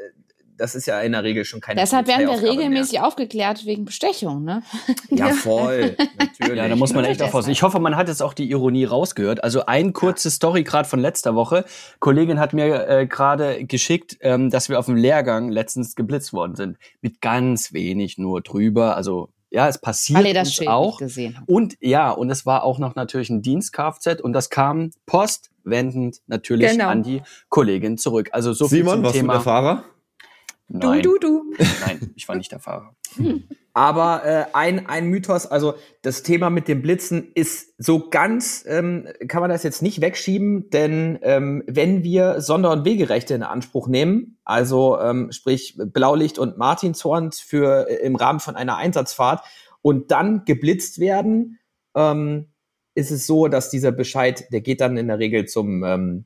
das 0.57 0.75
ist 0.75 0.86
ja 0.86 1.00
in 1.01 1.12
der 1.13 1.24
Regel 1.24 1.45
schon 1.45 1.62
keine 1.62 1.79
Deshalb 1.81 2.07
werden 2.07 2.27
wir 2.27 2.41
regelmäßig 2.41 3.00
aufgeklärt 3.01 3.65
wegen 3.65 3.86
Bestechung, 3.86 4.43
ne? 4.43 4.63
Mehr. 5.10 5.27
Ja, 5.27 5.33
voll. 5.33 5.95
Natürlich. 6.19 6.57
Ja, 6.57 6.67
da 6.67 6.75
muss 6.75 6.93
man 6.93 7.03
echt 7.05 7.15
Deshalb. 7.15 7.29
aufpassen. 7.33 7.51
Ich 7.51 7.63
hoffe, 7.63 7.79
man 7.79 7.95
hat 7.95 8.07
jetzt 8.07 8.22
auch 8.22 8.33
die 8.33 8.50
Ironie 8.50 8.86
rausgehört. 8.86 9.43
Also 9.43 9.65
ein 9.65 9.93
kurze 9.93 10.29
Story 10.31 10.63
gerade 10.63 10.88
von 10.88 11.00
letzter 11.00 11.36
Woche. 11.36 11.65
Kollegin 12.00 12.39
hat 12.39 12.53
mir 12.53 12.88
äh, 12.88 13.07
gerade 13.07 13.65
geschickt, 13.65 14.17
ähm, 14.22 14.50
dass 14.50 14.69
wir 14.69 14.79
auf 14.79 14.86
dem 14.86 14.95
Lehrgang 14.95 15.50
letztens 15.50 15.95
geblitzt 15.95 16.33
worden 16.33 16.55
sind. 16.55 16.77
Mit 17.01 17.22
ganz 17.22 17.74
wenig 17.74 18.17
nur 18.17 18.41
drüber. 18.41 18.95
Also 18.95 19.29
ja, 19.50 19.67
es 19.67 19.77
passiert 19.77 20.25
ihr 20.25 20.33
das 20.33 20.48
uns 20.48 20.55
Schild 20.55 20.69
auch. 20.69 21.00
nicht 21.00 21.10
gesehen 21.10 21.36
habt. 21.38 21.48
Und 21.48 21.75
ja, 21.79 22.10
und 22.10 22.29
es 22.31 22.45
war 22.45 22.63
auch 22.63 22.79
noch 22.79 22.95
natürlich 22.95 23.29
ein 23.29 23.41
Dienst-Kfz 23.43 24.19
und 24.22 24.33
das 24.33 24.50
kam 24.50 24.89
postwendend 25.05 26.17
natürlich 26.27 26.72
Genau. 26.72 26.88
an 26.89 27.03
die 27.03 27.22
Kollegin 27.50 27.98
zurück. 27.98 28.29
Also 28.31 28.53
so 28.53 28.67
viel 28.67 28.79
Simon, 28.79 28.95
zum 28.95 29.03
warst 29.03 29.15
du 29.15 29.19
Thema. 29.19 29.33
der 29.33 29.41
Fahrer? 29.41 29.83
Du, 30.74 30.88
Nein, 30.88 31.03
du, 31.03 31.20
du. 31.20 31.53
nein, 31.86 32.12
ich 32.15 32.27
war 32.27 32.36
nicht 32.36 32.51
der 32.51 32.60
Fahrer. 32.60 32.96
Aber 33.75 34.25
äh, 34.25 34.46
ein, 34.53 34.88
ein 34.88 35.08
Mythos, 35.08 35.46
also 35.46 35.75
das 36.01 36.24
Thema 36.24 36.50
mit 36.50 36.68
dem 36.68 36.82
Blitzen 36.82 37.32
ist 37.36 37.75
so 37.77 38.10
ganz, 38.10 38.65
ähm, 38.68 39.08
kann 39.27 39.42
man 39.42 39.51
das 39.51 39.62
jetzt 39.62 39.84
nicht 39.84 40.01
wegschieben, 40.01 40.72
denn 40.72 41.20
ähm, 41.22 41.63
wenn 41.68 42.03
wir 42.03 42.42
Sonder- 42.42 42.72
und 42.72 42.86
Wegerechte 42.86 43.36
in 43.36 43.44
Anspruch 43.44 43.88
nehmen, 43.88 44.39
also 44.46 45.00
ähm, 45.00 45.32
sprich 45.32 45.77
Blaulicht 45.77 46.39
und 46.39 46.58
Martinshorn 46.58 47.32
für 47.34 47.88
äh, 47.88 48.06
im 48.06 48.15
Rahmen 48.15 48.39
von 48.39 48.56
einer 48.56 48.77
Einsatzfahrt 48.77 49.46
und 49.84 50.10
dann 50.10 50.44
geblitzt 50.44 51.00
werden, 51.00 51.60
ähm, 51.96 52.48
ist 52.96 53.12
es 53.12 53.27
so, 53.27 53.48
dass 53.48 53.70
dieser 53.70 53.92
Bescheid, 53.92 54.51
der 54.51 54.62
geht 54.62 54.82
dann 54.82 54.98
in 54.98 55.08
der 55.08 55.20
Regel 55.20 55.46
zum 55.46 55.84
ähm, 55.84 56.25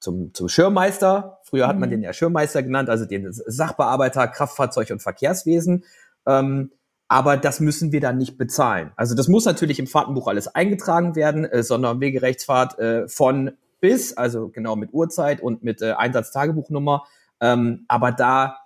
zum, 0.00 0.34
zum 0.34 0.48
Schirmmeister. 0.48 1.38
Früher 1.44 1.68
hat 1.68 1.78
man 1.78 1.88
Mhm. 1.88 1.92
den 1.92 2.02
ja 2.02 2.12
Schirmmeister 2.12 2.62
genannt, 2.62 2.88
also 2.88 3.04
den 3.04 3.28
Sachbearbeiter 3.30 4.26
Kraftfahrzeug- 4.26 4.90
und 4.90 5.02
Verkehrswesen. 5.02 5.84
Ähm, 6.26 6.72
aber 7.08 7.36
das 7.36 7.60
müssen 7.60 7.92
wir 7.92 8.00
dann 8.00 8.18
nicht 8.18 8.38
bezahlen. 8.38 8.92
Also 8.96 9.14
das 9.14 9.28
muss 9.28 9.44
natürlich 9.44 9.78
im 9.78 9.86
Fahrtenbuch 9.86 10.28
alles 10.28 10.48
eingetragen 10.48 11.16
werden, 11.16 11.44
äh, 11.44 11.62
Sonder- 11.62 11.90
und 11.90 12.00
Wegerechtsfahrt 12.00 12.78
äh, 12.78 13.08
von 13.08 13.52
bis, 13.80 14.16
also 14.16 14.48
genau 14.48 14.76
mit 14.76 14.92
Uhrzeit 14.92 15.40
und 15.40 15.64
mit 15.64 15.82
äh, 15.82 15.92
Einsatztagebuchnummer. 15.92 17.04
Ähm, 17.40 17.84
aber 17.88 18.12
da 18.12 18.59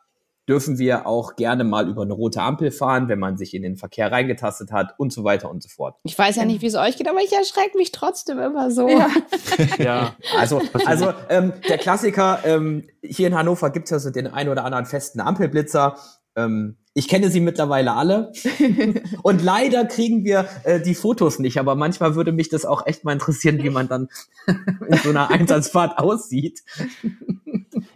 dürfen 0.49 0.79
wir 0.79 1.07
auch 1.07 1.37
gerne 1.37 1.65
mal 1.65 1.89
über 1.89 2.03
eine 2.03 2.13
rote 2.13 2.43
Ampel 2.43 2.71
fahren, 2.71 3.09
wenn 3.09 3.19
man 3.19 3.37
sich 3.37 3.55
in 3.55 3.63
den 3.63 3.77
Verkehr 3.77 4.13
reingetastet 4.13 4.73
hat 4.73 4.95
und 4.99 5.13
so 5.13 5.25
weiter 5.25 5.51
und 5.51 5.63
so 5.63 5.69
fort. 5.69 5.97
Ich 6.05 6.19
weiß 6.19 6.37
ja 6.37 6.45
nicht, 6.45 6.63
wie 6.63 6.67
es 6.67 6.75
euch 6.75 6.97
geht, 6.97 7.09
aber 7.09 7.21
ich 7.21 7.33
erschrecke 7.33 7.79
mich 7.79 7.93
trotzdem 7.93 8.39
immer 8.39 8.71
so. 8.71 8.89
Ja. 8.89 9.09
Ja. 9.79 10.15
Also, 10.37 10.61
also 10.85 11.13
ähm, 11.29 11.53
der 11.69 11.79
Klassiker, 11.79 12.41
ähm, 12.45 12.85
hier 13.03 13.29
in 13.29 13.35
Hannover 13.35 13.71
gibt 13.71 13.87
es 13.87 13.91
ja 13.91 13.99
so 13.99 14.11
den 14.11 14.27
ein 14.27 14.49
oder 14.49 14.65
anderen 14.65 14.87
festen 14.87 15.21
Ampelblitzer. 15.21 15.97
Ähm, 16.37 16.77
ich 16.95 17.09
kenne 17.09 17.29
sie 17.29 17.41
mittlerweile 17.41 17.93
alle. 17.93 18.33
Und 19.23 19.43
leider 19.43 19.85
kriegen 19.85 20.25
wir 20.25 20.49
äh, 20.63 20.81
die 20.81 20.95
Fotos 20.95 21.41
nicht, 21.41 21.59
aber 21.59 21.75
manchmal 21.75 22.15
würde 22.15 22.33
mich 22.33 22.49
das 22.49 22.65
auch 22.65 22.87
echt 22.87 23.05
mal 23.05 23.13
interessieren, 23.13 23.63
wie 23.63 23.71
man 23.71 23.89
dann 23.89 24.09
in 24.47 24.97
so 24.99 25.11
einer 25.11 25.31
Einsatzfahrt 25.31 25.99
aussieht. 25.99 26.63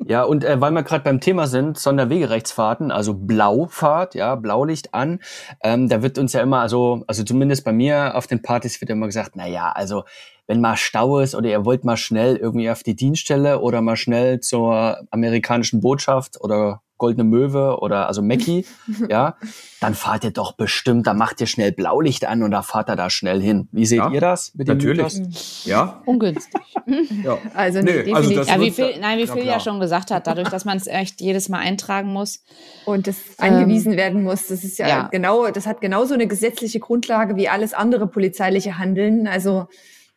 Ja, 0.08 0.22
und 0.22 0.42
äh, 0.42 0.58
weil 0.58 0.70
wir 0.72 0.82
gerade 0.84 1.04
beim 1.04 1.20
Thema 1.20 1.46
sind, 1.46 1.78
Sonderwegerechtsfahrten, 1.78 2.90
also 2.90 3.12
Blaufahrt, 3.12 4.14
ja, 4.14 4.36
Blaulicht 4.36 4.94
an, 4.94 5.20
ähm, 5.62 5.90
da 5.90 6.00
wird 6.00 6.16
uns 6.16 6.32
ja 6.32 6.40
immer, 6.40 6.60
also, 6.60 7.04
also 7.06 7.24
zumindest 7.24 7.62
bei 7.62 7.74
mir 7.74 8.16
auf 8.16 8.26
den 8.26 8.40
Partys 8.40 8.80
wird 8.80 8.88
immer 8.88 9.04
gesagt, 9.04 9.32
na 9.34 9.46
ja, 9.46 9.70
also 9.70 10.04
wenn 10.46 10.62
mal 10.62 10.78
Stau 10.78 11.18
ist 11.18 11.34
oder 11.34 11.50
ihr 11.50 11.66
wollt 11.66 11.84
mal 11.84 11.98
schnell 11.98 12.36
irgendwie 12.36 12.70
auf 12.70 12.82
die 12.82 12.96
Dienststelle 12.96 13.60
oder 13.60 13.82
mal 13.82 13.96
schnell 13.96 14.40
zur 14.40 15.06
amerikanischen 15.10 15.80
Botschaft 15.82 16.40
oder 16.40 16.80
Goldene 16.98 17.24
Möwe 17.24 17.78
oder 17.80 18.06
also 18.08 18.20
Mackie, 18.22 18.66
ja, 19.08 19.36
dann 19.80 19.94
fahrt 19.94 20.24
ihr 20.24 20.32
doch 20.32 20.52
bestimmt, 20.52 21.06
da 21.06 21.14
macht 21.14 21.40
ihr 21.40 21.46
schnell 21.46 21.72
Blaulicht 21.72 22.26
an 22.26 22.42
und 22.42 22.50
da 22.50 22.62
fahrt 22.62 22.90
ihr 22.90 22.96
da 22.96 23.08
schnell 23.08 23.40
hin. 23.40 23.68
Wie 23.72 23.86
seht 23.86 23.98
Ja, 23.98 24.10
ihr 24.10 24.20
das 24.20 24.52
mit 24.54 24.68
dem 24.68 24.78
natürlich. 24.78 25.18
Mythos? 25.18 25.62
Ja, 25.64 26.02
Ungünstig. 26.04 26.60
ja. 27.24 27.38
Also, 27.54 27.80
nee, 27.80 28.12
also 28.12 28.28
definitiv. 28.30 28.36
das 28.36 28.48
Ja, 28.48 28.60
wie 28.60 28.70
Phil, 28.70 28.98
nein, 29.00 29.18
wie 29.18 29.26
Phil 29.26 29.46
ja 29.46 29.60
schon 29.60 29.80
gesagt 29.80 30.10
hat, 30.10 30.26
dadurch, 30.26 30.48
dass 30.48 30.64
man 30.64 30.76
es 30.76 30.86
echt 30.86 31.20
jedes 31.20 31.48
Mal 31.48 31.58
eintragen 31.60 32.12
muss. 32.12 32.42
und 32.84 33.06
das 33.06 33.16
angewiesen 33.38 33.96
werden 33.96 34.22
muss. 34.22 34.48
Das 34.48 34.64
ist 34.64 34.78
ja, 34.78 34.88
ja. 34.88 35.08
genau, 35.10 35.48
das 35.50 35.66
hat 35.66 35.80
genauso 35.80 36.14
eine 36.14 36.26
gesetzliche 36.26 36.80
Grundlage 36.80 37.36
wie 37.36 37.48
alles 37.48 37.72
andere 37.74 38.06
polizeiliche 38.08 38.78
Handeln. 38.78 39.26
Also 39.28 39.68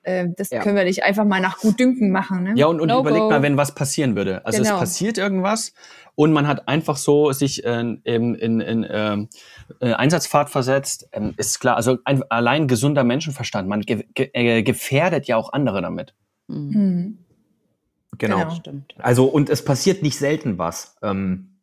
äh, 0.03 0.29
das 0.35 0.49
Ja. 0.49 0.61
können 0.61 0.75
wir 0.75 0.83
nicht 0.85 1.03
einfach 1.03 1.25
mal 1.25 1.39
nach 1.41 1.59
Gutdünken 1.59 2.09
machen. 2.11 2.43
Ne? 2.43 2.53
Ja, 2.55 2.65
und, 2.65 2.81
und 2.81 2.87
No 2.87 3.01
überleg 3.01 3.19
go. 3.21 3.29
mal, 3.29 3.43
wenn 3.43 3.55
was 3.57 3.75
passieren 3.75 4.15
würde. 4.15 4.43
Also 4.45 4.63
Genau. 4.63 4.73
es 4.75 4.79
passiert 4.79 5.17
irgendwas 5.19 5.73
und 6.21 6.33
man 6.33 6.47
hat 6.47 6.67
einfach 6.67 6.97
so 6.97 7.31
sich 7.31 7.65
äh, 7.65 7.79
in, 7.79 8.03
in, 8.03 8.59
in 8.59 8.85
ähm, 8.87 9.29
äh, 9.79 9.93
Einsatzfahrt 9.93 10.51
versetzt, 10.51 11.09
ähm, 11.13 11.33
ist 11.37 11.59
klar, 11.59 11.77
also 11.77 11.97
ein, 12.05 12.21
allein 12.29 12.67
gesunder 12.67 13.03
Menschenverstand, 13.03 13.67
man 13.67 13.81
ge 13.81 14.05
ge 14.13 14.29
äh, 14.33 14.61
gefährdet 14.61 15.25
ja 15.25 15.35
auch 15.35 15.51
andere 15.51 15.81
damit. 15.81 16.13
Mhm. 16.45 16.73
Hm. 16.73 17.17
genau. 18.19 18.37
Genau. 18.37 18.51
Stimmt. 18.51 18.93
Also, 18.99 19.25
und 19.25 19.49
es 19.49 19.65
passiert 19.65 20.03
nicht 20.03 20.19
selten 20.19 20.59
was. 20.59 20.95
Ähm, 21.01 21.57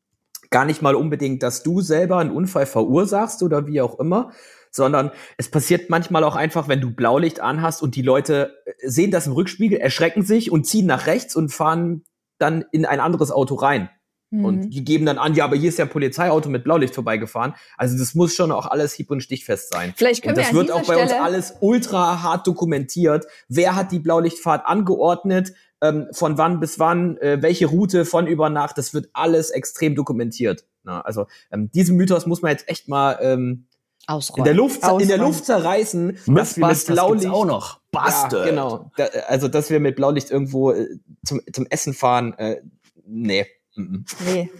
gar 0.50 0.64
nicht 0.64 0.82
mal 0.82 0.96
unbedingt, 0.96 1.44
dass 1.44 1.62
du 1.62 1.80
selber 1.80 2.18
einen 2.18 2.32
Unfall 2.32 2.66
verursachst 2.66 3.44
oder 3.44 3.68
wie 3.68 3.80
auch 3.80 4.00
immer, 4.00 4.32
sondern 4.72 5.12
es 5.36 5.52
passiert 5.52 5.88
manchmal 5.88 6.24
auch 6.24 6.34
einfach, 6.34 6.66
wenn 6.66 6.80
du 6.80 6.90
Blaulicht 6.90 7.38
anhast 7.38 7.80
und 7.80 7.94
die 7.94 8.02
Leute 8.02 8.56
äh, 8.64 8.88
sehen 8.88 9.12
das 9.12 9.28
im 9.28 9.34
Rückspiegel, 9.34 9.78
erschrecken 9.78 10.24
sich 10.24 10.50
und 10.50 10.66
ziehen 10.66 10.86
nach 10.86 11.06
rechts 11.06 11.36
und 11.36 11.52
fahren 11.52 12.02
dann 12.38 12.64
in 12.72 12.86
ein 12.86 12.98
anderes 12.98 13.30
Auto 13.30 13.54
rein. 13.54 13.88
Mhm. 14.30 14.44
Und 14.44 14.70
die 14.70 14.84
geben 14.84 15.06
dann 15.06 15.16
an, 15.18 15.34
ja, 15.34 15.44
aber 15.44 15.56
hier 15.56 15.70
ist 15.70 15.78
ja 15.78 15.86
ein 15.86 15.90
Polizeiauto 15.90 16.48
mit 16.50 16.64
Blaulicht 16.64 16.94
vorbeigefahren. 16.94 17.54
Also 17.76 17.96
das 17.96 18.14
muss 18.14 18.34
schon 18.34 18.52
auch 18.52 18.66
alles 18.66 18.92
hieb- 18.92 19.10
und 19.10 19.22
stichfest 19.22 19.72
sein. 19.72 19.94
Vielleicht 19.96 20.22
können 20.22 20.36
Und 20.36 20.42
das 20.44 20.52
wir 20.52 20.58
wird 20.60 20.70
auch 20.70 20.82
bei 20.86 20.96
uns 20.96 21.10
Stelle- 21.10 21.22
alles 21.22 21.54
ultra 21.60 22.22
hart 22.22 22.46
dokumentiert. 22.46 23.26
Wer 23.48 23.74
hat 23.74 23.90
die 23.92 23.98
Blaulichtfahrt 24.00 24.66
angeordnet? 24.66 25.54
Ähm, 25.80 26.08
von 26.12 26.36
wann 26.38 26.60
bis 26.60 26.78
wann? 26.78 27.16
Äh, 27.18 27.40
welche 27.40 27.66
Route 27.66 28.04
von 28.04 28.26
über 28.26 28.50
Nacht? 28.50 28.76
Das 28.78 28.92
wird 28.94 29.08
alles 29.12 29.50
extrem 29.50 29.94
dokumentiert. 29.94 30.64
Na, 30.82 31.00
also 31.02 31.26
ähm, 31.52 31.70
diesen 31.72 31.96
Mythos 31.96 32.26
muss 32.26 32.42
man 32.42 32.50
jetzt 32.50 32.68
echt 32.68 32.88
mal 32.88 33.18
ähm, 33.22 33.66
Ausräumen. 34.06 34.40
in 34.40 34.44
der 34.44 34.54
Luft, 34.54 34.76
in 34.76 34.80
der 34.82 34.90
Ausräumen. 34.92 35.20
Luft 35.20 35.44
zerreißen, 35.44 36.18
dass 36.26 36.56
wir 36.56 36.66
mit 36.66 36.86
Blaulicht 36.86 37.26
auch 37.28 37.44
noch. 37.44 37.80
Bastard. 37.92 38.32
Ja, 38.46 38.50
genau. 38.50 38.90
Da, 38.96 39.04
also 39.28 39.48
dass 39.48 39.70
wir 39.70 39.80
mit 39.80 39.96
Blaulicht 39.96 40.30
irgendwo 40.30 40.72
äh, 40.72 40.98
zum, 41.24 41.40
zum 41.52 41.66
Essen 41.70 41.94
fahren. 41.94 42.34
Äh, 42.38 42.60
nee. 43.06 43.46
Mhm. 43.78 44.04
Nee. 44.26 44.50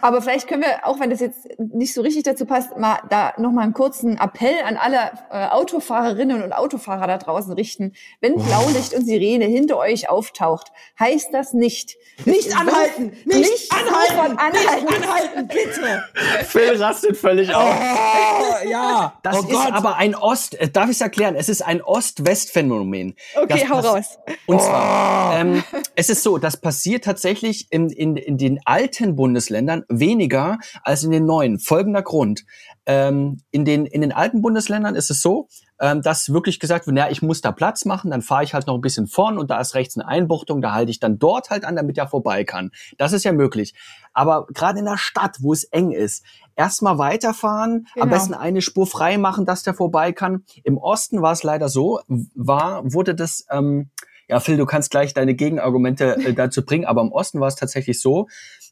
Aber 0.00 0.22
vielleicht 0.22 0.46
können 0.46 0.62
wir, 0.62 0.86
auch 0.86 1.00
wenn 1.00 1.10
das 1.10 1.18
jetzt 1.18 1.48
nicht 1.58 1.92
so 1.92 2.00
richtig 2.00 2.22
dazu 2.22 2.46
passt, 2.46 2.76
mal 2.76 3.00
da 3.10 3.32
nochmal 3.36 3.64
einen 3.64 3.72
kurzen 3.72 4.16
Appell 4.18 4.54
an 4.64 4.76
alle 4.76 5.10
äh, 5.32 5.48
Autofahrerinnen 5.48 6.44
und 6.44 6.52
Autofahrer 6.52 7.08
da 7.08 7.18
draußen 7.18 7.52
richten. 7.52 7.92
Wenn 8.20 8.34
Blaulicht 8.36 8.94
und 8.94 9.04
Sirene 9.04 9.46
hinter 9.46 9.78
euch 9.78 10.08
auftaucht, 10.08 10.68
heißt 11.00 11.30
das 11.32 11.54
nicht. 11.54 11.96
Nicht 12.24 12.56
anhalten! 12.56 13.16
Nicht, 13.24 13.50
Nicht 13.50 13.72
anhalten! 13.72 14.38
anhalten. 14.38 14.84
Nicht 14.84 15.02
anhalten, 15.02 15.48
bitte! 15.48 16.04
Phil 16.44 16.80
rastet 16.80 17.16
völlig 17.16 17.52
aus. 17.52 17.64
Oh, 17.64 18.68
ja! 18.68 19.18
Das 19.24 19.38
oh 19.38 19.40
ist 19.40 19.50
Gott! 19.50 19.72
aber 19.72 19.96
ein 19.96 20.14
Ost, 20.14 20.54
äh, 20.54 20.68
darf 20.68 20.84
ich 20.84 20.92
es 20.92 21.00
erklären? 21.00 21.34
Es 21.34 21.48
ist 21.48 21.62
ein 21.62 21.82
Ost-West-Phänomen. 21.82 23.16
Okay, 23.34 23.46
Das 23.48 23.68
hau 23.68 23.80
raus. 23.80 24.18
Und 24.46 24.62
zwar, 24.62 25.40
ähm, 25.40 25.64
es 25.96 26.10
ist 26.10 26.22
so, 26.22 26.38
das 26.38 26.56
passiert 26.60 27.04
tatsächlich 27.04 27.72
in, 27.72 27.90
in, 27.90 28.16
in 28.16 28.38
den 28.38 28.60
alten 28.68 29.16
Bundesländern 29.16 29.84
weniger 29.88 30.58
als 30.82 31.02
in 31.02 31.10
den 31.10 31.24
neuen. 31.24 31.58
Folgender 31.58 32.02
Grund. 32.02 32.44
Ähm, 32.84 33.40
in, 33.50 33.64
den, 33.64 33.86
in 33.86 34.02
den 34.02 34.12
alten 34.12 34.42
Bundesländern 34.42 34.94
ist 34.94 35.10
es 35.10 35.22
so, 35.22 35.48
ähm, 35.80 36.02
dass 36.02 36.32
wirklich 36.32 36.60
gesagt 36.60 36.86
wird, 36.86 36.94
na, 36.94 37.10
ich 37.10 37.22
muss 37.22 37.40
da 37.40 37.50
Platz 37.50 37.84
machen, 37.84 38.10
dann 38.10 38.20
fahre 38.22 38.44
ich 38.44 38.52
halt 38.52 38.66
noch 38.66 38.74
ein 38.74 38.80
bisschen 38.82 39.06
vorn 39.06 39.38
und 39.38 39.50
da 39.50 39.60
ist 39.60 39.74
rechts 39.74 39.96
eine 39.96 40.06
Einbuchtung, 40.06 40.60
da 40.60 40.72
halte 40.72 40.90
ich 40.90 41.00
dann 41.00 41.18
dort 41.18 41.50
halt 41.50 41.64
an, 41.64 41.76
damit 41.76 41.96
er 41.96 42.08
vorbei 42.08 42.44
kann. 42.44 42.70
Das 42.98 43.12
ist 43.12 43.24
ja 43.24 43.32
möglich. 43.32 43.74
Aber 44.12 44.46
gerade 44.52 44.80
in 44.80 44.84
der 44.84 44.98
Stadt, 44.98 45.38
wo 45.40 45.52
es 45.52 45.64
eng 45.64 45.90
ist, 45.90 46.24
erstmal 46.56 46.98
weiterfahren, 46.98 47.86
am 47.94 48.02
Genau. 48.02 48.14
besten 48.14 48.34
eine 48.34 48.60
Spur 48.60 48.86
frei 48.86 49.16
machen, 49.16 49.46
dass 49.46 49.62
der 49.62 49.74
vorbei 49.74 50.12
kann. 50.12 50.44
Im 50.64 50.76
Osten 50.76 51.22
war 51.22 51.32
es 51.32 51.42
leider 51.42 51.68
so, 51.68 52.00
war, 52.34 52.82
wurde 52.92 53.14
das, 53.14 53.46
ähm, 53.50 53.90
ja, 54.30 54.40
Phil, 54.40 54.58
du 54.58 54.66
kannst 54.66 54.90
gleich 54.90 55.14
deine 55.14 55.34
Gegenargumente 55.34 56.16
äh, 56.16 56.34
dazu 56.34 56.62
bringen, 56.62 56.84
aber 56.84 57.00
im 57.00 57.12
Osten 57.12 57.40
war 57.40 57.48
es 57.48 57.54
tatsächlich 57.54 57.98
so, 57.98 58.28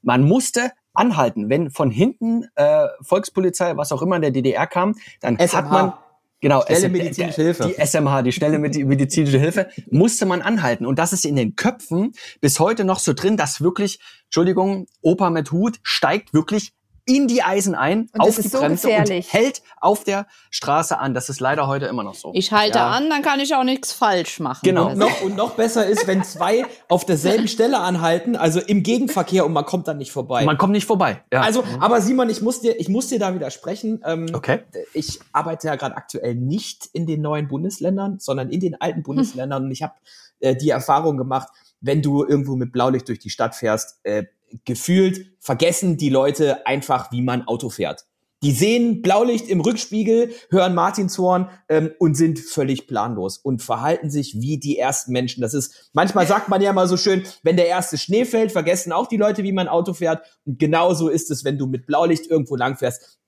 man 0.06 0.22
musste 0.22 0.70
anhalten. 0.94 1.50
Wenn 1.50 1.70
von 1.70 1.90
hinten 1.90 2.46
äh, 2.54 2.86
Volkspolizei, 3.02 3.76
was 3.76 3.92
auch 3.92 4.00
immer 4.00 4.16
in 4.16 4.22
der 4.22 4.30
DDR 4.30 4.66
kam, 4.66 4.94
dann 5.20 5.36
hat 5.36 5.50
SMH. 5.50 5.62
man 5.70 5.92
Genau, 6.40 6.60
Schnelle 6.66 6.86
es- 6.86 6.92
medizinische 6.92 7.42
Hilfe. 7.42 7.64
Die 7.68 7.74
SMH, 7.86 8.22
die 8.22 8.30
schnelle 8.30 8.58
Medi- 8.58 8.84
medizinische 8.84 9.38
Hilfe, 9.38 9.68
musste 9.90 10.26
man 10.26 10.42
anhalten. 10.42 10.84
Und 10.84 10.98
das 10.98 11.14
ist 11.14 11.24
in 11.24 11.34
den 11.34 11.56
Köpfen 11.56 12.12
bis 12.42 12.60
heute 12.60 12.84
noch 12.84 12.98
so 12.98 13.14
drin, 13.14 13.38
dass 13.38 13.62
wirklich, 13.62 13.98
Entschuldigung, 14.24 14.86
Opa 15.00 15.30
mit 15.30 15.50
Hut 15.50 15.78
steigt 15.82 16.34
wirklich 16.34 16.72
in 17.08 17.28
die 17.28 17.42
Eisen 17.42 17.76
ein, 17.76 18.10
Und 18.12 18.20
auf 18.20 18.26
das 18.26 18.34
die 18.36 18.40
ist 18.42 18.50
so 18.50 18.58
Bremse 18.58 18.88
gefährlich. 18.88 19.26
und 19.26 19.32
hält 19.32 19.62
auf 19.80 20.02
der 20.02 20.26
Straße 20.50 20.98
an. 20.98 21.14
Das 21.14 21.28
ist 21.28 21.38
leider 21.38 21.68
heute 21.68 21.86
immer 21.86 22.02
noch 22.02 22.14
so. 22.16 22.32
Ich 22.34 22.50
halte 22.50 22.78
Ja. 22.78 22.90
an, 22.90 23.08
dann 23.08 23.22
kann 23.22 23.38
ich 23.38 23.54
auch 23.54 23.62
nichts 23.62 23.92
falsch 23.92 24.40
machen. 24.40 24.60
Genau. 24.64 24.86
Also, 24.88 24.98
Noch, 25.00 25.20
und 25.22 25.36
noch 25.36 25.50
besser 25.54 25.86
ist, 25.86 26.08
wenn 26.08 26.24
zwei 26.24 26.66
auf 26.88 27.06
derselben 27.06 27.46
Stelle 27.46 27.78
anhalten, 27.78 28.34
also 28.34 28.58
im 28.60 28.82
Gegenverkehr 28.82 29.46
und 29.46 29.52
man 29.52 29.64
kommt 29.64 29.86
dann 29.86 29.98
nicht 29.98 30.10
vorbei. 30.10 30.44
Man 30.44 30.58
kommt 30.58 30.72
nicht 30.72 30.86
vorbei. 30.86 31.22
Ja. 31.32 31.42
Also, 31.42 31.62
aber 31.78 32.00
Simon, 32.00 32.28
ich 32.28 32.42
muss 32.42 32.60
dir, 32.60 32.78
ich 32.80 32.88
muss 32.88 33.06
dir 33.06 33.20
da 33.20 33.32
widersprechen. 33.34 34.02
Ähm, 34.04 34.26
okay. 34.32 34.64
Ich 34.92 35.20
arbeite 35.32 35.68
ja 35.68 35.76
gerade 35.76 35.96
aktuell 35.96 36.34
nicht 36.34 36.86
in 36.92 37.06
den 37.06 37.22
neuen 37.22 37.46
Bundesländern, 37.46 38.18
sondern 38.18 38.50
in 38.50 38.58
den 38.58 38.80
alten 38.80 39.04
Bundesländern. 39.04 39.66
Und 39.66 39.70
ich 39.70 39.84
habe 39.84 39.94
äh, 40.40 40.56
die 40.56 40.70
Erfahrung 40.70 41.16
gemacht, 41.16 41.48
wenn 41.80 42.02
du 42.02 42.24
irgendwo 42.24 42.56
mit 42.56 42.72
Blaulicht 42.72 43.06
durch 43.06 43.20
die 43.20 43.30
Stadt 43.30 43.54
fährst, 43.54 44.00
äh, 44.02 44.24
gefühlt 44.64 45.32
vergessen 45.40 45.96
die 45.96 46.08
Leute 46.08 46.66
einfach, 46.66 47.12
wie 47.12 47.22
man 47.22 47.46
Auto 47.46 47.70
fährt. 47.70 48.06
Die 48.42 48.52
sehen 48.52 49.00
Blaulicht 49.00 49.48
im 49.48 49.60
Rückspiegel, 49.60 50.30
hören 50.50 50.74
Martinshorn 50.74 51.48
ähm, 51.68 51.92
und 51.98 52.16
sind 52.16 52.38
völlig 52.38 52.86
planlos 52.86 53.38
und 53.38 53.62
verhalten 53.62 54.10
sich 54.10 54.40
wie 54.40 54.58
die 54.58 54.78
ersten 54.78 55.12
Menschen. 55.12 55.40
Das 55.40 55.54
ist, 55.54 55.90
manchmal 55.94 56.26
sagt 56.26 56.48
man 56.48 56.60
ja 56.60 56.72
mal 56.72 56.86
so 56.86 56.98
schön, 56.98 57.22
wenn 57.42 57.56
der 57.56 57.66
erste 57.66 57.96
Schnee 57.96 58.26
fällt, 58.26 58.52
vergessen 58.52 58.92
auch 58.92 59.06
die 59.06 59.16
Leute, 59.16 59.42
wie 59.42 59.52
man 59.52 59.68
Auto 59.68 59.94
fährt. 59.94 60.22
Und 60.44 60.58
genauso 60.58 61.08
ist 61.08 61.30
es, 61.30 61.44
wenn 61.44 61.56
du 61.56 61.66
mit 61.66 61.86
Blaulicht 61.86 62.26
irgendwo 62.26 62.56
lang 62.56 62.76
fährst 62.76 63.18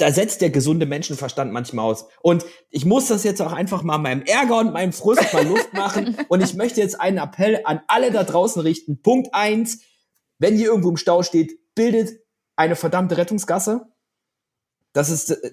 da 0.00 0.10
setzt 0.12 0.40
der 0.40 0.50
gesunde 0.50 0.86
Menschenverstand 0.86 1.52
manchmal 1.52 1.84
aus. 1.84 2.06
Und 2.22 2.46
ich 2.70 2.86
muss 2.86 3.08
das 3.08 3.22
jetzt 3.22 3.42
auch 3.42 3.52
einfach 3.52 3.82
mal 3.82 3.98
meinem 3.98 4.22
Ärger 4.22 4.58
und 4.58 4.72
meinem 4.72 4.92
Frust 4.92 5.32
mal 5.32 5.46
Luft 5.46 5.74
machen. 5.74 6.16
Und 6.28 6.42
ich 6.42 6.54
möchte 6.54 6.80
jetzt 6.80 7.00
einen 7.00 7.18
Appell 7.18 7.60
an 7.64 7.80
alle 7.86 8.10
da 8.10 8.24
draußen 8.24 8.62
richten. 8.62 9.02
Punkt 9.02 9.34
eins: 9.34 9.80
Wenn 10.38 10.58
ihr 10.58 10.66
irgendwo 10.66 10.90
im 10.90 10.96
Stau 10.96 11.22
steht, 11.22 11.74
bildet 11.74 12.18
eine 12.56 12.76
verdammte 12.76 13.16
Rettungsgasse. 13.16 13.82
Das 14.92 15.10
ist, 15.10 15.30
äh, 15.30 15.52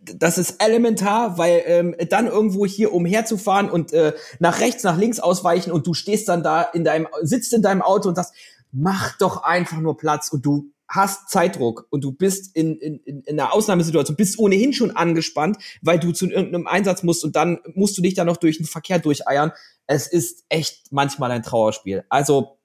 das 0.00 0.36
ist 0.36 0.62
elementar, 0.62 1.38
weil 1.38 1.62
ähm, 1.66 1.96
dann 2.10 2.26
irgendwo 2.26 2.66
hier 2.66 2.92
umherzufahren 2.92 3.70
und 3.70 3.92
äh, 3.92 4.12
nach 4.38 4.60
rechts, 4.60 4.82
nach 4.82 4.98
links 4.98 5.20
ausweichen 5.20 5.72
und 5.72 5.86
du 5.86 5.94
stehst 5.94 6.28
dann 6.28 6.42
da 6.42 6.62
in 6.62 6.84
deinem, 6.84 7.08
sitzt 7.22 7.54
in 7.54 7.62
deinem 7.62 7.80
Auto 7.80 8.10
und 8.10 8.14
sagst, 8.14 8.34
mach 8.72 9.16
doch 9.18 9.42
einfach 9.42 9.78
nur 9.78 9.96
Platz 9.96 10.28
und 10.28 10.44
du 10.44 10.73
hast 10.94 11.28
Zeitdruck 11.30 11.86
und 11.90 12.04
du 12.04 12.12
bist 12.12 12.54
in, 12.56 12.76
in, 12.78 12.98
in 13.00 13.22
in 13.22 13.40
einer 13.40 13.52
Ausnahmesituation, 13.52 14.16
bist 14.16 14.38
ohnehin 14.38 14.72
schon 14.72 14.92
angespannt, 14.92 15.56
weil 15.82 15.98
du 15.98 16.12
zu 16.12 16.26
irgendeinem 16.28 16.66
Einsatz 16.66 17.02
musst 17.02 17.24
und 17.24 17.34
dann 17.36 17.58
musst 17.74 17.96
du 17.98 18.02
dich 18.02 18.14
da 18.14 18.24
noch 18.24 18.36
durch 18.36 18.58
den 18.58 18.66
Verkehr 18.66 18.98
durcheiern. 18.98 19.52
Es 19.86 20.06
ist 20.06 20.44
echt 20.48 20.92
manchmal 20.92 21.30
ein 21.30 21.42
Trauerspiel. 21.42 22.04
Also 22.08 22.58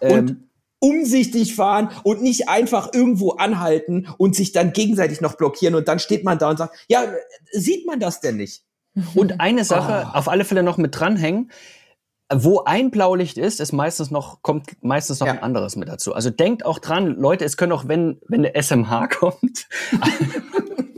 ähm, 0.00 0.48
umsichtig 0.78 1.54
fahren 1.54 1.90
und 2.02 2.22
nicht 2.22 2.48
einfach 2.48 2.92
irgendwo 2.92 3.32
anhalten 3.32 4.08
und 4.18 4.34
sich 4.36 4.52
dann 4.52 4.72
gegenseitig 4.72 5.20
noch 5.20 5.36
blockieren 5.36 5.74
und 5.74 5.88
dann 5.88 5.98
steht 5.98 6.24
man 6.24 6.38
da 6.38 6.50
und 6.50 6.58
sagt, 6.58 6.76
ja, 6.88 7.04
sieht 7.52 7.86
man 7.86 8.00
das 8.00 8.20
denn 8.20 8.36
nicht? 8.36 8.62
Und 9.14 9.40
eine 9.40 9.64
Sache 9.64 10.06
Oh. 10.08 10.16
auf 10.18 10.28
alle 10.28 10.44
Fälle 10.44 10.62
noch 10.62 10.78
mit 10.78 10.98
dranhängen. 10.98 11.50
Wo 12.32 12.64
ein 12.64 12.90
Blaulicht 12.90 13.38
ist, 13.38 13.60
ist 13.60 13.72
meistens 13.72 14.10
noch, 14.10 14.42
kommt 14.42 14.82
meistens 14.82 15.20
noch 15.20 15.28
Ja. 15.28 15.34
ein 15.34 15.42
anderes 15.42 15.76
mit 15.76 15.88
dazu. 15.88 16.12
Also 16.12 16.30
denkt 16.30 16.64
auch 16.66 16.80
dran, 16.80 17.16
Leute, 17.16 17.44
es 17.44 17.56
können 17.56 17.70
auch, 17.72 17.86
wenn, 17.86 18.20
wenn 18.26 18.44
eine 18.44 18.60
SMH 18.60 19.06
kommt, 19.18 19.68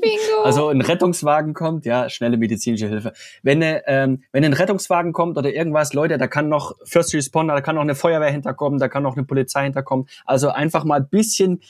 Bingo. 0.00 0.42
also 0.44 0.68
ein 0.68 0.80
Rettungswagen 0.80 1.52
kommt, 1.54 1.84
ja, 1.84 2.08
schnelle 2.08 2.36
medizinische 2.38 2.88
Hilfe. 2.88 3.12
Wenn, 3.42 3.62
eine, 3.62 3.86
ähm, 3.86 4.22
wenn 4.32 4.44
ein 4.44 4.52
Rettungswagen 4.54 5.12
kommt 5.12 5.36
oder 5.36 5.52
irgendwas, 5.52 5.92
Leute, 5.92 6.16
da 6.18 6.28
kann 6.28 6.48
noch 6.48 6.74
First 6.84 7.12
Responder, 7.14 7.54
da 7.54 7.60
kann 7.60 7.74
noch 7.74 7.82
eine 7.82 7.94
Feuerwehr 7.94 8.30
hinterkommen, 8.30 8.78
da 8.78 8.88
kann 8.88 9.02
noch 9.02 9.16
eine 9.16 9.26
Polizei 9.26 9.64
hinterkommen. 9.64 10.08
Also 10.24 10.48
einfach 10.48 10.84
mal 10.84 11.00
ein 11.00 11.08
bisschen 11.08 11.60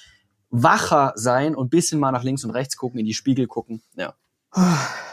wacher 0.50 1.12
sein 1.16 1.54
und 1.56 1.66
ein 1.66 1.70
bisschen 1.70 1.98
mal 1.98 2.12
nach 2.12 2.22
links 2.22 2.44
und 2.44 2.50
rechts 2.52 2.76
gucken, 2.76 3.00
in 3.00 3.06
die 3.06 3.14
Spiegel 3.14 3.46
gucken. 3.46 3.82
Ja. 3.96 4.14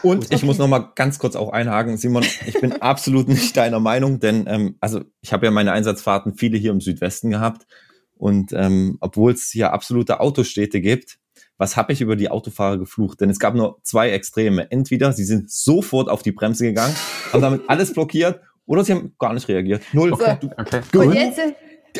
Und 0.02 0.32
ich 0.32 0.42
muss 0.42 0.58
noch 0.58 0.68
mal 0.68 0.92
ganz 0.94 1.18
kurz 1.18 1.36
auch 1.36 1.52
einhaken, 1.52 1.98
Simon, 1.98 2.24
ich 2.46 2.60
bin 2.60 2.72
absolut 2.80 3.28
nicht 3.28 3.56
deiner 3.56 3.80
Meinung, 3.80 4.18
denn 4.18 4.46
ähm, 4.48 4.76
also 4.80 5.02
ich 5.20 5.32
habe 5.32 5.46
ja 5.46 5.50
meine 5.50 5.72
Einsatzfahrten 5.72 6.36
viele 6.36 6.56
hier 6.56 6.70
im 6.70 6.80
Südwesten 6.80 7.30
gehabt 7.30 7.66
und 8.14 8.52
ähm, 8.52 8.96
obwohl 9.00 9.32
es 9.32 9.50
hier 9.50 9.72
absolute 9.72 10.20
Autostädte 10.20 10.80
gibt, 10.80 11.18
was 11.58 11.76
habe 11.76 11.92
ich 11.92 12.00
über 12.00 12.16
die 12.16 12.30
Autofahrer 12.30 12.78
geflucht? 12.78 13.20
Denn 13.20 13.30
es 13.30 13.38
gab 13.38 13.54
nur 13.54 13.78
zwei 13.82 14.10
Extreme. 14.10 14.70
Entweder 14.70 15.12
sie 15.12 15.24
sind 15.24 15.50
sofort 15.50 16.08
auf 16.08 16.22
die 16.22 16.32
Bremse 16.32 16.64
gegangen, 16.64 16.94
haben 17.32 17.40
damit 17.40 17.62
alles 17.68 17.92
blockiert, 17.92 18.40
oder 18.66 18.84
sie 18.84 18.92
haben 18.92 19.14
gar 19.18 19.32
nicht 19.32 19.48
reagiert. 19.48 19.82
Null. 19.92 20.12
Okay. 20.12 20.36
Okay. 20.56 20.82
Und 20.92 21.14
jetzt 21.14 21.40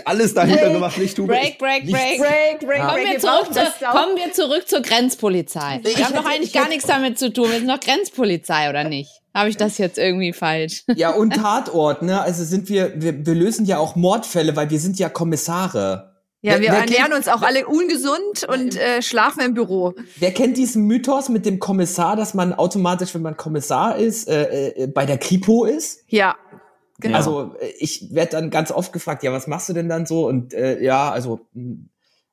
alles 0.05 0.35
dahinter 0.35 0.63
Break, 0.65 0.73
gemacht, 0.75 0.99
nicht 0.99 1.17
du. 1.19 1.27
Break, 1.27 1.59
break, 1.59 1.85
Nichts. 1.85 1.99
break. 2.01 2.19
Break, 2.19 2.61
Break, 2.67 2.81
Kommen 2.81 2.95
Break. 2.95 3.13
wir, 3.13 3.19
zurück 3.21 3.53
zur, 3.53 3.91
kommen 3.91 4.17
wir 4.17 4.33
zurück 4.33 4.69
zur 4.69 4.83
Grenzpolizei. 4.83 5.81
Wir 5.83 5.93
Ich 5.93 6.05
haben 6.05 6.15
doch 6.15 6.25
eigentlich 6.27 6.49
ich 6.49 6.53
gar 6.53 6.69
nichts 6.69 6.87
damit 6.87 7.19
zu 7.19 7.33
tun. 7.33 7.51
Wir 7.51 7.59
sind 7.59 7.69
doch 7.69 7.81
Grenzpolizei, 7.81 8.69
oder 8.71 8.85
nicht? 8.85 9.11
Habe 9.35 9.49
ich 9.51 9.57
das 9.57 9.79
jetzt 9.79 9.99
irgendwie 9.99 10.33
falsch? 10.33 10.85
Ja, 10.95 11.11
und 11.11 11.35
Tatort, 11.35 12.03
ne? 12.03 12.21
Also 12.21 12.43
sind 12.45 12.69
wir, 12.69 12.93
wir, 13.01 13.25
wir 13.27 13.35
lösen 13.35 13.67
ja 13.67 13.79
auch 13.79 13.95
Mordfälle, 13.97 14.57
weil 14.57 14.71
wir 14.71 14.81
sind 14.81 14.99
ja 14.99 15.09
Kommissare. 15.09 16.13
Ja, 16.43 16.53
Wer- 16.53 16.61
wir 16.61 16.71
wer 16.73 16.79
ernähren 16.81 17.05
kennt- 17.07 17.15
uns 17.17 17.29
auch 17.29 17.43
alle 17.43 17.67
ungesund 17.67 18.45
und 18.49 18.77
äh, 18.77 19.03
schlafen 19.03 19.41
im 19.45 19.55
Büro. 19.55 19.95
Wer 20.19 20.33
kennt 20.33 20.57
diesen 20.57 20.85
Mythos 20.87 21.29
mit 21.29 21.45
dem 21.45 21.59
Kommissar, 21.59 22.15
dass 22.17 22.35
man 22.35 22.53
automatisch, 22.53 23.15
wenn 23.15 23.23
man 23.23 23.37
Kommissar 23.37 23.97
ist, 23.97 24.29
äh, 24.29 24.69
äh, 24.69 24.87
bei 24.87 25.07
der 25.07 25.19
Kripo 25.19 25.65
ist? 25.65 26.01
Ja, 26.09 26.37
genau. 26.99 27.17
Also 27.17 27.55
äh, 27.61 27.73
ich 27.79 28.15
werde 28.15 28.33
dann 28.33 28.51
ganz 28.51 28.71
oft 28.71 28.93
gefragt, 28.93 29.23
ja, 29.23 29.33
was 29.33 29.47
machst 29.47 29.69
du 29.69 29.73
denn 29.73 29.89
dann 29.89 30.07
so? 30.07 30.27
Und 30.27 30.55
äh, 30.55 30.83
ja, 30.83 31.11
also 31.11 31.41
mh, 31.53 31.77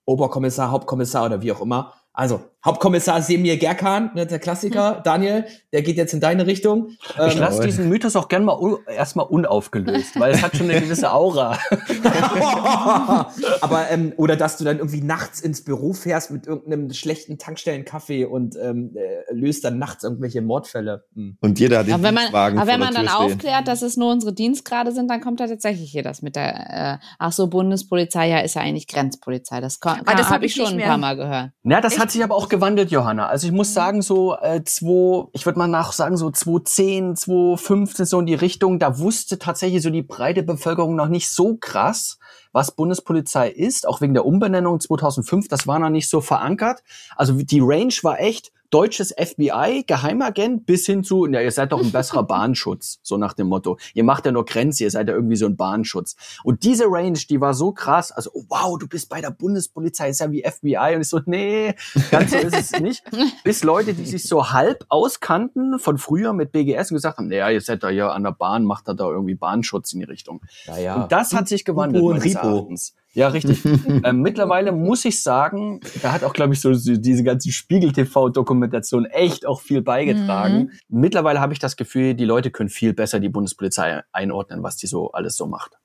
Oberkommissar, 0.05 0.71
Hauptkommissar 0.71 1.25
oder 1.25 1.41
wie 1.41 1.51
auch 1.51 1.61
immer. 1.61 1.93
Also 2.13 2.41
Hauptkommissar 2.65 3.21
Semir 3.21 3.57
Gerkan, 3.57 4.11
ne, 4.15 4.25
der 4.25 4.39
Klassiker. 4.39 5.01
Daniel, 5.03 5.45
der 5.73 5.81
geht 5.81 5.97
jetzt 5.97 6.13
in 6.13 6.19
deine 6.21 6.47
Richtung. 6.47 6.89
Ich 7.27 7.33
Ähm, 7.33 7.39
lasse 7.39 7.61
diesen 7.63 7.89
Mythos 7.89 8.15
auch 8.15 8.27
gern 8.29 8.45
mal 8.45 8.53
un 8.57 8.77
erstmal 8.87 9.25
unaufgelöst, 9.25 10.19
weil 10.19 10.31
es 10.33 10.41
hat 10.41 10.55
schon 10.55 10.69
eine 10.69 10.79
gewisse 10.79 11.11
Aura. 11.11 11.57
Aber 13.61 13.89
ähm, 13.89 14.13
oder 14.17 14.35
dass 14.35 14.57
du 14.57 14.63
dann 14.63 14.77
irgendwie 14.77 15.01
nachts 15.01 15.41
ins 15.41 15.63
Büro 15.63 15.93
fährst 15.93 16.31
mit 16.31 16.47
irgendeinem 16.47 16.91
schlechten 16.93 17.37
Tankstellenkaffee 17.37 18.25
und 18.25 18.55
ähm, 18.61 18.95
äh, 18.95 19.33
löst 19.33 19.63
dann 19.63 19.77
nachts 19.79 20.03
irgendwelche 20.03 20.41
Mordfälle. 20.41 21.03
Hm. 21.15 21.37
Und 21.41 21.59
jeder 21.59 21.79
hat 21.79 21.87
den 21.87 21.93
Aber 21.95 22.03
wenn 22.03 22.13
man, 22.13 22.23
Dienstwagen 22.23 22.59
aber 22.59 22.71
wenn 22.71 22.79
man 22.79 22.93
dann 22.93 23.07
stehen. 23.07 23.17
aufklärt, 23.17 23.67
dass 23.67 23.81
es 23.81 23.97
nur 23.97 24.11
unsere 24.11 24.33
Dienstgrade 24.33 24.91
sind, 24.91 25.09
dann 25.09 25.21
kommt 25.21 25.39
da 25.39 25.47
tatsächlich 25.47 25.91
hier 25.91 26.03
das 26.03 26.21
mit 26.21 26.35
der, 26.35 26.99
äh, 27.01 27.05
ach 27.19 27.31
so, 27.31 27.47
Bundespolizei, 27.47 28.29
ja, 28.29 28.39
ist 28.39 28.55
ja 28.55 28.61
eigentlich 28.61 28.87
Grenzpolizei. 28.87 29.59
Das, 29.61 29.79
kann, 29.79 30.01
Ah, 30.05 30.15
das 30.15 30.27
hab 30.27 30.35
habe 30.35 30.45
ich 30.45 30.57
ich 30.57 30.63
schon 30.65 30.79
ein 30.79 30.85
paar 30.85 30.97
Mal 30.97 31.15
gehört. 31.15 31.51
Ja, 31.63 31.81
das 31.81 31.99
hat 31.99 32.11
sich 32.11 32.23
aber 32.23 32.35
auch 32.35 32.49
gewandelt, 32.53 32.91
Johanna. 32.91 33.29
Also 33.29 33.47
ich 33.47 33.51
muss 33.51 33.73
sagen, 33.73 34.03
so 34.03 34.37
äh, 34.37 34.63
zwei, 34.63 35.27
ich 35.33 35.47
würde 35.47 35.57
mal 35.57 35.67
nach 35.67 35.91
sagen, 35.91 36.17
so 36.17 36.29
2010, 36.29 37.15
2015, 37.15 38.05
so 38.05 38.19
in 38.19 38.27
die 38.27 38.35
Richtung, 38.35 38.77
da 38.77 38.99
wusste 38.99 39.39
tatsächlich 39.39 39.81
so 39.81 39.89
die 39.89 40.03
breite 40.03 40.43
Bevölkerung 40.43 40.95
noch 40.95 41.07
nicht 41.07 41.31
so 41.31 41.55
krass, 41.55 42.19
was 42.51 42.69
Bundespolizei 42.69 43.49
ist, 43.49 43.87
auch 43.87 44.01
wegen 44.01 44.13
der 44.13 44.27
Umbenennung 44.27 44.79
2005, 44.79 45.47
das 45.47 45.65
war 45.65 45.79
noch 45.79 45.89
nicht 45.89 46.07
so 46.07 46.21
verankert. 46.21 46.83
Also 47.15 47.33
die 47.33 47.59
Range 47.59 47.95
war 48.03 48.19
echt 48.19 48.51
deutsches 48.73 49.13
FBI, 49.15 49.83
Geheimagent, 49.85 50.65
bis 50.65 50.87
hin 50.87 51.03
zu, 51.03 51.27
ja, 51.27 51.41
ihr 51.41 51.51
seid 51.51 51.71
doch 51.71 51.81
ein 51.81 51.91
besserer 51.91 52.23
Bahnschutz, 52.27 52.99
so 53.03 53.17
nach 53.17 53.33
dem 53.33 53.47
Motto. 53.47 53.77
Ihr 53.93 54.03
macht 54.03 54.25
ja 54.25 54.31
nur 54.31 54.45
Grenze, 54.45 54.83
ihr 54.83 54.91
seid 54.91 55.07
ja 55.07 55.13
irgendwie 55.13 55.35
so 55.35 55.45
ein 55.45 55.55
Bahnschutz. 55.55 56.15
Und 56.43 56.63
diese 56.63 56.85
Range, 56.87 57.19
die 57.29 57.39
war 57.39 57.53
so 57.53 57.71
krass, 57.71 58.11
also 58.11 58.31
oh, 58.33 58.45
wow, 58.49 58.79
du 58.79 58.87
bist 58.87 59.09
bei 59.09 59.21
der 59.21 59.29
Bundespolizei, 59.29 60.09
ist 60.09 60.21
ja 60.21 60.31
wie 60.31 60.43
FBI. 60.43 60.95
Und 60.95 61.01
ich 61.01 61.09
so, 61.09 61.19
nee, 61.25 61.75
ganz 62.09 62.31
so 62.31 62.37
ist 62.37 62.57
es 62.57 62.71
nicht. 62.79 63.03
Bis 63.43 63.63
Leute, 63.63 63.93
die 63.93 64.05
sich 64.05 64.23
so 64.23 64.51
halb 64.51 64.85
auskannten 64.89 65.77
von 65.77 65.99
früher 65.99 66.33
mit 66.33 66.51
BGS 66.51 66.89
und 66.89 66.95
gesagt 66.95 67.19
haben, 67.19 67.27
naja, 67.27 67.49
ihr 67.51 67.61
seid 67.61 67.83
da 67.83 67.89
hier 67.89 68.11
an 68.11 68.23
der 68.23 68.31
Bahn, 68.31 68.65
macht 68.65 68.87
da 68.87 68.95
da 68.95 69.05
irgendwie 69.05 69.35
Bahnschutz 69.35 69.93
in 69.93 69.99
die 69.99 70.05
Richtung. 70.05 70.41
Naja. 70.65 71.03
Und 71.03 71.11
das 71.11 71.33
hat 71.33 71.47
sich 71.47 71.63
gewandelt. 71.63 72.03
Und 72.03 72.17
meines 72.17 72.25
Ripo. 72.25 72.47
Erachtens. 72.47 72.95
Ja, 73.13 73.27
richtig. 73.27 73.63
ähm, 74.03 74.21
mittlerweile 74.21 74.71
muss 74.71 75.05
ich 75.05 75.21
sagen, 75.21 75.79
da 76.01 76.11
hat 76.11 76.23
auch, 76.23 76.33
glaube 76.33 76.53
ich, 76.53 76.61
so, 76.61 76.73
so 76.73 76.97
diese 76.97 77.23
ganze 77.23 77.51
Spiegel-TV-Dokumentation 77.51 79.05
echt 79.05 79.45
auch 79.45 79.61
viel 79.61 79.81
beigetragen. 79.81 80.71
Mittlerweile 80.89 81.39
habe 81.39 81.53
ich 81.53 81.59
das 81.59 81.77
Gefühl, 81.77 82.15
die 82.15 82.25
Leute 82.25 82.49
können 82.49 82.69
viel 82.69 82.93
besser 82.93 83.19
die 83.19 83.29
Bundespolizei 83.29 84.01
einordnen, 84.11 84.63
was 84.63 84.77
die 84.77 84.87
so 84.87 85.11
alles 85.11 85.37
so 85.37 85.45
macht. 85.45 85.77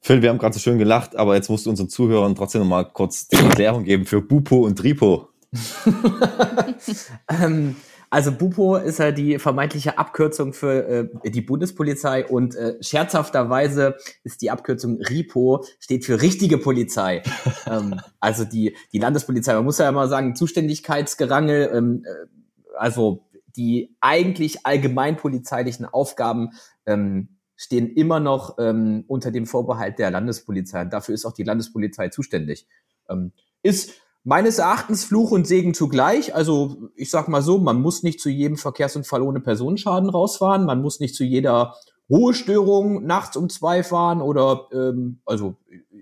Phil, 0.00 0.20
wir 0.20 0.28
haben 0.28 0.38
gerade 0.38 0.52
so 0.52 0.60
schön 0.60 0.78
gelacht, 0.78 1.16
aber 1.16 1.36
jetzt 1.36 1.48
musst 1.48 1.64
du 1.64 1.70
unseren 1.70 1.88
Zuhörern 1.88 2.34
trotzdem 2.34 2.60
noch 2.60 2.68
mal 2.68 2.84
kurz 2.84 3.28
die 3.28 3.36
Erklärung 3.36 3.84
geben 3.84 4.04
für 4.04 4.20
Bupo 4.20 4.66
und 4.66 4.76
Tripo. 4.76 5.28
Ähm, 7.28 7.76
also 8.12 8.30
Bupo 8.30 8.76
ist 8.76 8.98
ja 8.98 9.10
die 9.10 9.38
vermeintliche 9.38 9.96
Abkürzung 9.96 10.52
für 10.52 10.86
äh, 11.24 11.30
die 11.30 11.40
Bundespolizei 11.40 12.26
und 12.26 12.54
äh, 12.54 12.76
scherzhafterweise 12.82 13.96
ist 14.22 14.42
die 14.42 14.50
Abkürzung 14.50 15.00
RIPO, 15.00 15.64
steht 15.80 16.04
für 16.04 16.20
richtige 16.20 16.58
Polizei. 16.58 17.22
ähm, 17.66 17.98
also 18.20 18.44
die, 18.44 18.76
die 18.92 18.98
Landespolizei, 18.98 19.54
man 19.54 19.64
muss 19.64 19.78
ja 19.78 19.88
immer 19.88 20.08
sagen, 20.08 20.36
Zuständigkeitsgerangel, 20.36 21.70
ähm, 21.72 22.04
äh, 22.04 22.76
also 22.76 23.24
die 23.56 23.96
eigentlich 24.02 24.66
allgemeinpolizeilichen 24.66 25.86
Aufgaben 25.86 26.50
ähm, 26.84 27.38
stehen 27.56 27.94
immer 27.94 28.20
noch 28.20 28.58
ähm, 28.58 29.04
unter 29.06 29.30
dem 29.30 29.46
Vorbehalt 29.46 29.98
der 29.98 30.10
Landespolizei. 30.10 30.82
Und 30.82 30.92
dafür 30.92 31.14
ist 31.14 31.24
auch 31.24 31.32
die 31.32 31.44
Landespolizei 31.44 32.10
zuständig. 32.10 32.66
Ähm, 33.08 33.32
ist 33.62 33.94
meines 34.24 34.58
Erachtens 34.58 35.04
Fluch 35.04 35.30
und 35.30 35.46
Segen 35.46 35.74
zugleich. 35.74 36.34
Also 36.34 36.90
ich 36.94 37.10
sag 37.10 37.28
mal 37.28 37.42
so, 37.42 37.58
man 37.58 37.80
muss 37.80 38.02
nicht 38.02 38.20
zu 38.20 38.30
jedem 38.30 38.56
Verkehrsunfall 38.56 39.22
ohne 39.22 39.40
Personenschaden 39.40 40.10
rausfahren, 40.10 40.64
man 40.64 40.80
muss 40.80 41.00
nicht 41.00 41.14
zu 41.14 41.24
jeder 41.24 41.74
Ruhestörung 42.10 43.04
nachts 43.04 43.36
um 43.36 43.48
zwei 43.48 43.82
fahren 43.82 44.20
oder 44.20 44.68
ähm, 44.72 45.20
also 45.24 45.56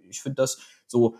ich 0.09 0.23
finde 0.23 0.37
das 0.37 0.59
so 0.87 1.17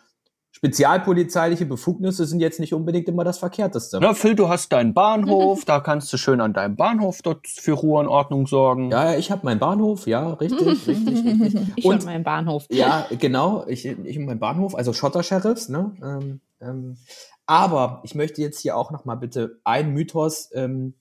spezialpolizeiliche 0.61 1.65
Befugnisse 1.65 2.27
sind 2.27 2.41
jetzt 2.41 2.61
nicht 2.61 2.75
unbedingt 2.75 3.09
immer 3.09 3.25
das 3.25 3.39
Verkehrteste. 3.39 3.99
Na, 3.99 4.13
Phil, 4.13 4.35
du 4.35 4.51
hast 4.51 4.71
deinen 4.71 4.93
Bahnhof, 4.93 5.65
da 5.65 5.81
kannst 5.81 6.13
du 6.13 6.19
schön 6.19 6.43
an 6.43 6.53
deinem 6.53 6.77
Bahnhof 6.77 7.23
dort 7.23 7.49
für 7.49 7.73
Ruhe 7.73 8.01
und 8.01 8.09
Ordnung 8.09 8.47
sorgen. 8.47 8.91
Ja, 8.91 9.15
ich 9.15 9.31
habe 9.31 9.41
meinen 9.45 9.59
Bahnhof, 9.59 10.07
ja, 10.07 10.35
richtig, 10.35 10.67
richtig, 10.87 11.25
richtig. 11.25 11.61
Ich 11.77 11.85
und 11.87 12.05
meinen 12.05 12.25
Bahnhof. 12.25 12.67
Ja, 12.71 13.07
genau, 13.19 13.65
ich, 13.69 13.87
ich 13.87 14.19
und 14.19 14.27
meinen 14.27 14.39
Bahnhof, 14.39 14.75
also 14.75 14.93
Schotter-Sheriffs, 14.93 15.71
ne? 15.71 15.93
Ähm, 16.03 16.41
ähm, 16.61 16.99
aber 17.47 18.03
ich 18.05 18.15
möchte 18.15 18.43
jetzt 18.43 18.61
hier 18.61 18.77
auch 18.77 18.91
noch 18.91 19.07
mal 19.07 19.15
bitte 19.15 19.61
einen 19.65 19.95
Mythos 19.95 20.51
ähm, 20.53 20.93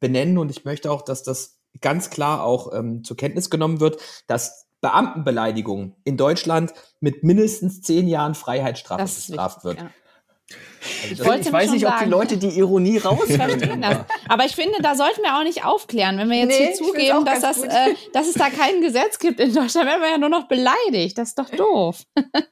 benennen 0.00 0.38
und 0.38 0.50
ich 0.50 0.64
möchte 0.64 0.90
auch, 0.90 1.02
dass 1.02 1.22
das 1.22 1.58
ganz 1.82 2.08
klar 2.08 2.42
auch 2.42 2.72
ähm, 2.72 3.04
zur 3.04 3.18
Kenntnis 3.18 3.50
genommen 3.50 3.80
wird, 3.80 4.00
dass 4.26 4.67
Beamtenbeleidigung 4.80 5.94
in 6.04 6.16
Deutschland 6.16 6.72
mit 7.00 7.22
mindestens 7.24 7.80
zehn 7.82 8.08
Jahren 8.08 8.34
Freiheitsstrafe 8.34 9.02
Das 9.02 9.26
bestraft 9.26 9.64
wichtig, 9.64 9.64
wird. 9.64 9.78
ja. 9.78 9.90
Also 11.02 11.32
Ich 11.34 11.40
ich 11.46 11.52
weiß 11.52 11.70
nicht, 11.72 11.84
ob 11.86 11.92
die 11.92 11.98
sagen. 11.98 12.10
Leute 12.10 12.36
die 12.38 12.48
Ironie 12.58 12.96
rausverstehen. 13.04 13.82
das. 13.82 13.98
Aber 14.30 14.46
ich 14.46 14.54
finde, 14.54 14.78
da 14.80 14.94
sollten 14.94 15.20
wir 15.22 15.36
auch 15.36 15.42
nicht 15.42 15.62
aufklären, 15.66 16.16
wenn 16.16 16.30
wir 16.30 16.38
jetzt 16.38 16.48
Nee, 16.48 16.66
hier 16.68 16.74
zugeben, 16.74 17.24
dass, 17.26 17.40
das, 17.40 17.62
äh, 17.62 17.94
dass 18.14 18.28
es 18.28 18.32
da 18.34 18.48
kein 18.48 18.80
Gesetz 18.80 19.18
gibt 19.18 19.40
in 19.40 19.52
Deutschland, 19.52 19.86
werden 19.86 20.00
wir 20.00 20.10
ja 20.10 20.16
nur 20.16 20.30
noch 20.30 20.48
beleidigt. 20.48 21.18
Das 21.18 21.30
ist 21.30 21.38
doch 21.38 21.50
doof. 21.50 22.02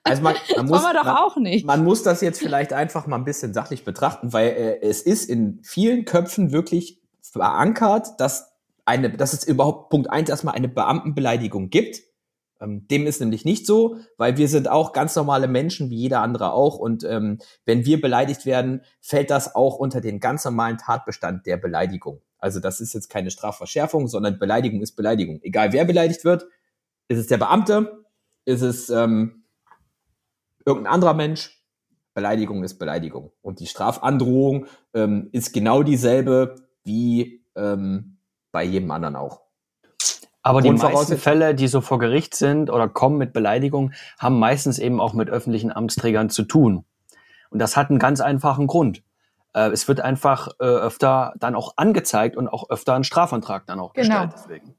Also 0.05 0.23
man, 0.23 0.35
man 0.57 0.67
muss, 0.67 0.83
Wollen 0.83 0.93
wir 0.95 0.99
doch 1.01 1.05
man, 1.07 1.17
auch 1.17 1.37
nicht. 1.37 1.65
man 1.65 1.85
muss 1.85 2.03
das 2.03 2.21
jetzt 2.21 2.39
vielleicht 2.39 2.75
einfach 2.75 3.07
mal 3.07 3.17
ein 3.17 3.25
bisschen 3.25 3.55
sachlich 3.55 3.83
betrachten, 3.85 4.35
weil 4.35 4.49
äh, 4.49 4.81
es 4.87 5.01
ist 5.01 5.31
in 5.31 5.61
vielen 5.63 6.05
Köpfen 6.05 6.53
wirklich 6.53 7.01
verankert, 7.23 8.09
dass 8.19 8.53
eine, 8.85 9.11
dass 9.11 9.33
es 9.33 9.43
überhaupt 9.45 9.89
Punkt 9.89 10.11
eins 10.11 10.29
erstmal 10.29 10.55
eine 10.55 10.69
Beamtenbeleidigung 10.69 11.71
gibt. 11.71 12.03
Ähm, 12.61 12.87
dem 12.89 13.07
ist 13.07 13.21
nämlich 13.21 13.45
nicht 13.45 13.67
so, 13.67 13.97
weil 14.17 14.37
wir 14.37 14.49
sind 14.49 14.69
auch 14.69 14.93
ganz 14.93 15.15
normale 15.15 15.49
Menschen, 15.49 15.91
wie 15.91 15.97
jeder 15.97 16.23
andere 16.23 16.53
auch. 16.53 16.79
Und 16.79 17.05
ähm, 17.05 17.39
wenn 17.65 17.85
wir 17.85 18.01
beleidigt 18.01 18.47
werden, 18.47 18.83
fällt 19.01 19.31
das 19.31 19.55
auch 19.55 19.77
unter 19.77 20.01
den 20.01 20.21
ganz 20.21 20.45
normalen 20.45 20.79
Tatbestand 20.79 21.47
der 21.47 21.57
Beleidigung. 21.57 22.23
Also 22.39 22.61
das 22.61 22.81
ist 22.81 22.95
jetzt 22.95 23.09
keine 23.09 23.31
Strafverschärfung, 23.31 24.09
sondern 24.09 24.39
Beleidigung 24.39 24.81
ist 24.81 24.97
Beleidigung. 24.97 25.41
Egal 25.43 25.73
wer 25.73 25.85
beleidigt 25.85 26.25
wird, 26.25 26.47
ist 27.09 27.19
es 27.19 27.27
der 27.27 27.39
Beamte, 27.39 28.05
ist 28.45 28.63
es 28.63 28.91
ähm, 28.91 29.45
irgendein 30.65 30.93
anderer 30.93 31.15
Mensch, 31.15 31.63
Beleidigung 32.15 32.65
ist 32.65 32.79
Beleidigung. 32.79 33.33
Und 33.43 33.61
die 33.61 33.67
Strafandrohung 33.67 34.67
ähm, 34.95 35.29
ist 35.33 35.53
genau 35.53 35.83
dieselbe 35.83 36.57
wie 36.83 37.45
ähm, 37.55 38.19
bei 38.53 38.65
jedem 38.65 38.91
anderen 38.91 39.17
auch. 39.17 39.46
Aber 40.47 40.63
die 40.63 40.71
meisten 40.71 41.19
Fälle, 41.19 41.57
die 41.57 41.67
so 41.67 41.81
vor 41.81 41.99
Gericht 41.99 42.37
sind 42.37 42.71
oder 42.71 42.89
kommen 42.89 43.19
mit 43.19 43.33
Beleidigung, 43.33 43.93
haben 44.17 44.39
meistens 44.39 44.79
eben 44.79 45.01
auch 45.01 45.13
mit 45.13 45.29
öffentlichen 45.29 45.73
Amtsträgern 45.73 46.31
zu 46.31 46.45
tun. 46.45 46.85
Und 47.51 47.59
das 47.59 47.77
hat 47.77 47.91
einen 47.91 47.99
ganz 47.99 48.21
einfachen 48.21 48.69
Grund. 48.69 49.03
Äh, 49.55 49.71
es 49.71 49.89
wird 49.89 50.01
einfach 50.01 50.49
äh, 50.61 50.65
öfter 50.65 51.35
dann 51.41 51.57
auch 51.57 51.73
angezeigt 51.77 52.37
und 52.37 52.47
auch 52.47 52.71
öfter 52.71 52.95
ein 52.95 53.03
Strafantrag 53.03 53.67
dann 53.67 53.81
auch 53.81 53.93
Genau. 53.95 54.27
gestellt. 54.27 54.33
Deswegen. 54.37 54.75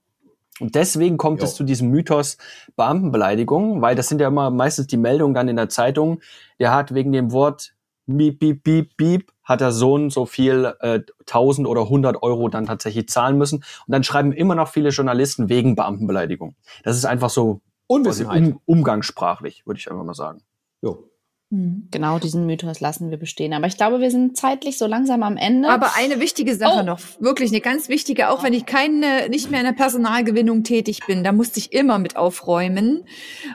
Und 0.60 0.76
deswegen 0.76 1.18
kommt 1.18 1.42
Jo. 1.42 1.46
es 1.46 1.56
zu 1.56 1.66
diesem 1.66 1.90
Mythos 1.90 2.38
Beamtenbeleidigung, 2.78 3.82
weil 3.82 3.96
das 3.96 4.08
sind 4.08 4.22
ja 4.22 4.30
immer 4.30 4.50
meistens 4.50 4.88
die 4.88 4.98
Meldungen 4.98 5.34
dann 5.34 5.50
in 5.50 5.58
der 5.58 5.68
Zeitung. 5.68 6.22
Der 6.60 6.74
hat 6.74 6.94
wegen 6.94 7.12
dem 7.12 7.34
Wort 7.34 7.74
Miep, 8.08 8.40
Biep, 8.40 8.64
Biep, 8.64 8.98
Biep, 8.98 9.32
hat 9.44 9.62
der 9.62 9.72
Sohn 9.72 10.10
so 10.10 10.26
viel 10.26 10.74
äh, 10.80 11.02
1000 11.22 11.68
oder 11.68 11.82
100 11.84 12.22
Euro 12.24 12.50
dann 12.50 12.66
tatsächlich 12.66 13.08
zahlen 13.10 13.38
müssen. 13.38 13.58
Und 13.58 13.92
dann 13.92 14.04
schreiben 14.04 14.32
immer 14.32 14.56
noch 14.56 14.70
viele 14.70 14.90
Journalisten 14.90 15.50
wegen 15.50 15.76
Beamtenbeleidigung. 15.76 16.56
Das 16.84 16.98
ist 16.98 17.06
einfach 17.06 17.30
so 17.30 17.62
Unwissenheit. 17.88 18.44
um, 18.44 18.62
umgangssprachlich, 18.66 19.66
würde 19.66 19.80
ich 19.80 19.90
einfach 19.90 20.04
mal 20.04 20.14
sagen. 20.14 20.42
Jo. 20.82 21.10
Genau, 21.50 22.20
diesen 22.20 22.46
Mythos 22.46 22.82
lassen 22.82 23.10
wir 23.10 23.16
bestehen. 23.18 23.54
Aber 23.54 23.68
ich 23.68 23.78
glaube, 23.78 24.02
wir 24.02 24.12
sind 24.12 24.36
zeitlich 24.36 24.78
so 24.78 24.86
langsam 24.86 25.24
am 25.24 25.38
Ende. 25.38 25.70
Aber 25.70 25.96
eine 25.96 26.20
wichtige 26.20 26.54
Sache 26.56 26.82
Oh. 26.82 26.84
noch, 26.84 27.00
wirklich 27.22 27.52
eine 27.52 27.62
ganz 27.62 27.88
wichtige, 27.88 28.30
auch 28.30 28.44
wenn 28.44 28.52
ich 28.52 28.66
keine, 28.66 29.30
nicht 29.30 29.50
mehr 29.50 29.62
in 29.62 29.66
der 29.66 29.74
Personalgewinnung 29.74 30.64
tätig 30.64 31.00
bin, 31.08 31.24
da 31.24 31.32
musste 31.32 31.60
ich 31.60 31.72
immer 31.72 32.00
mit 32.00 32.18
aufräumen. 32.18 33.06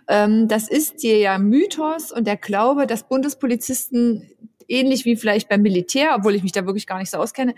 Ähm, 0.08 0.48
das 0.48 0.70
ist 0.70 1.02
der 1.02 1.18
ja 1.18 1.38
Mythos 1.38 2.12
und 2.12 2.26
der 2.26 2.38
Glaube, 2.38 2.86
dass 2.86 3.06
Bundespolizisten 3.06 4.26
ähnlich 4.68 5.04
wie 5.04 5.16
vielleicht 5.16 5.50
beim 5.50 5.60
Militär, 5.60 6.14
obwohl 6.16 6.34
ich 6.34 6.42
mich 6.42 6.52
da 6.52 6.64
wirklich 6.64 6.86
gar 6.86 6.98
nicht 6.98 7.10
so 7.10 7.18
auskenne, 7.18 7.54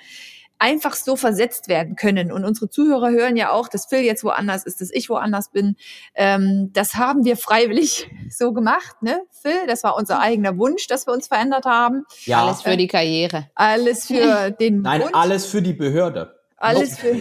einfach 0.58 0.94
so 0.94 1.16
versetzt 1.16 1.68
werden 1.68 1.96
können. 1.96 2.32
Und 2.32 2.44
unsere 2.44 2.70
Zuhörer 2.70 3.10
hören 3.10 3.36
ja 3.36 3.50
auch, 3.50 3.68
dass 3.68 3.86
Phil 3.86 4.00
jetzt 4.00 4.24
woanders 4.24 4.64
ist, 4.64 4.80
dass 4.80 4.90
ich 4.92 5.08
woanders 5.10 5.50
bin. 5.50 5.76
Ähm, 6.14 6.70
das 6.72 6.94
haben 6.94 7.24
wir 7.24 7.36
freiwillig 7.36 8.08
so 8.30 8.52
gemacht, 8.52 9.02
ne? 9.02 9.22
Phil, 9.30 9.66
das 9.66 9.84
war 9.84 9.96
unser 9.96 10.20
eigener 10.20 10.56
Wunsch, 10.58 10.86
dass 10.86 11.06
wir 11.06 11.12
uns 11.12 11.28
verändert 11.28 11.64
haben. 11.64 12.04
Ja, 12.24 12.44
Alles 12.44 12.62
für 12.62 12.76
die 12.76 12.88
Karriere. 12.88 13.48
Alles 13.54 14.06
für 14.06 14.50
den 14.60 14.82
nein, 14.82 15.02
Bund. 15.02 15.14
alles 15.14 15.46
für 15.46 15.62
die 15.62 15.74
Behörde. 15.74 16.33
Alles 16.56 16.98
für- 16.98 17.14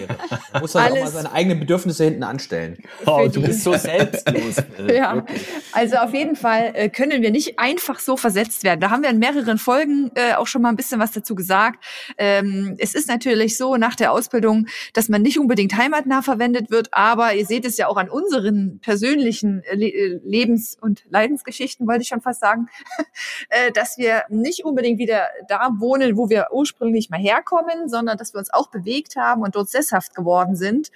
muss 0.61 0.75
halt 0.75 0.91
auch 0.91 0.95
mal 0.95 1.01
alles- 1.01 1.13
seine 1.13 1.31
eigenen 1.31 1.59
Bedürfnisse 1.59 2.05
hinten 2.05 2.23
anstellen. 2.23 2.77
Oh, 3.05 3.27
du 3.31 3.41
bist 3.41 3.63
so 3.63 3.73
selbstlos. 3.73 4.55
Ja, 4.93 5.25
also 5.71 5.97
auf 5.97 6.13
jeden 6.13 6.35
Fall 6.35 6.71
äh, 6.75 6.89
können 6.89 7.21
wir 7.21 7.31
nicht 7.31 7.57
einfach 7.57 7.99
so 7.99 8.15
versetzt 8.17 8.63
werden. 8.63 8.79
Da 8.79 8.89
haben 8.89 9.01
wir 9.01 9.09
in 9.09 9.17
mehreren 9.19 9.57
Folgen 9.57 10.11
äh, 10.15 10.33
auch 10.35 10.45
schon 10.47 10.61
mal 10.61 10.69
ein 10.69 10.75
bisschen 10.75 10.99
was 10.99 11.11
dazu 11.11 11.35
gesagt. 11.35 11.83
Ähm, 12.17 12.75
es 12.79 12.93
ist 12.95 13.07
natürlich 13.07 13.57
so 13.57 13.75
nach 13.77 13.95
der 13.95 14.11
Ausbildung, 14.11 14.67
dass 14.93 15.09
man 15.09 15.21
nicht 15.21 15.39
unbedingt 15.39 15.75
heimatnah 15.75 16.21
verwendet 16.21 16.69
wird, 16.69 16.89
aber 16.91 17.33
ihr 17.33 17.45
seht 17.45 17.65
es 17.65 17.77
ja 17.77 17.87
auch 17.87 17.97
an 17.97 18.09
unseren 18.09 18.79
persönlichen 18.81 19.63
äh, 19.63 19.75
Le 19.75 20.21
Lebens- 20.23 20.77
und 20.79 21.03
Leidensgeschichten, 21.09 21.87
wollte 21.87 22.01
ich 22.03 22.07
schon 22.09 22.21
fast 22.21 22.39
sagen, 22.41 22.67
äh, 23.49 23.71
dass 23.71 23.97
wir 23.97 24.23
nicht 24.29 24.63
unbedingt 24.65 24.99
wieder 24.99 25.27
da 25.47 25.69
wohnen, 25.79 26.17
wo 26.17 26.29
wir 26.29 26.47
ursprünglich 26.51 27.09
mal 27.09 27.19
herkommen, 27.19 27.87
sondern 27.89 28.17
dass 28.17 28.33
wir 28.33 28.39
uns 28.39 28.53
auch 28.53 28.69
bewegt 28.69 29.15
haben 29.15 29.22
und 29.31 29.55
dort 29.55 29.69
sesshaft 29.69 30.13
geworden 30.15 30.55
sind. 30.55 30.91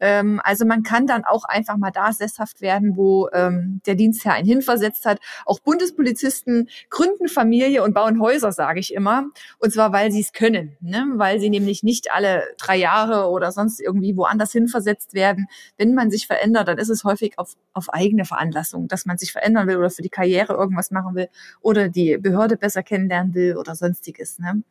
Ähm, 0.00 0.40
also 0.44 0.64
man 0.64 0.82
kann 0.82 1.06
dann 1.06 1.24
auch 1.24 1.44
einfach 1.44 1.76
mal 1.76 1.90
da 1.90 2.12
sesshaft 2.12 2.60
werden, 2.60 2.96
wo 2.96 3.28
ähm, 3.32 3.80
der 3.86 3.94
Dienstherr 3.94 4.34
einen 4.34 4.46
hinversetzt 4.46 5.04
hat. 5.04 5.20
Auch 5.44 5.60
Bundespolizisten 5.60 6.68
gründen 6.90 7.28
Familie 7.28 7.82
und 7.82 7.94
bauen 7.94 8.20
Häuser, 8.20 8.52
sage 8.52 8.80
ich 8.80 8.94
immer. 8.94 9.26
Und 9.58 9.72
zwar, 9.72 9.92
weil 9.92 10.10
sie 10.12 10.20
es 10.20 10.32
können, 10.32 10.76
ne? 10.80 11.04
weil 11.14 11.40
sie 11.40 11.50
nämlich 11.50 11.82
nicht 11.82 12.12
alle 12.12 12.44
drei 12.58 12.76
Jahre 12.76 13.28
oder 13.28 13.52
sonst 13.52 13.80
irgendwie 13.80 14.16
woanders 14.16 14.52
hinversetzt 14.52 15.14
werden. 15.14 15.46
Wenn 15.76 15.94
man 15.94 16.10
sich 16.10 16.26
verändert, 16.26 16.68
dann 16.68 16.78
ist 16.78 16.90
es 16.90 17.04
häufig 17.04 17.38
auf, 17.38 17.54
auf 17.72 17.92
eigene 17.92 18.24
Veranlassung, 18.24 18.88
dass 18.88 19.06
man 19.06 19.18
sich 19.18 19.32
verändern 19.32 19.66
will 19.66 19.76
oder 19.76 19.90
für 19.90 20.02
die 20.02 20.08
Karriere 20.08 20.54
irgendwas 20.54 20.90
machen 20.90 21.14
will 21.14 21.28
oder 21.60 21.88
die 21.88 22.18
Behörde 22.18 22.56
besser 22.56 22.82
kennenlernen 22.82 23.34
will 23.34 23.56
oder 23.56 23.74
sonstiges. 23.74 24.38
Ne? 24.38 24.62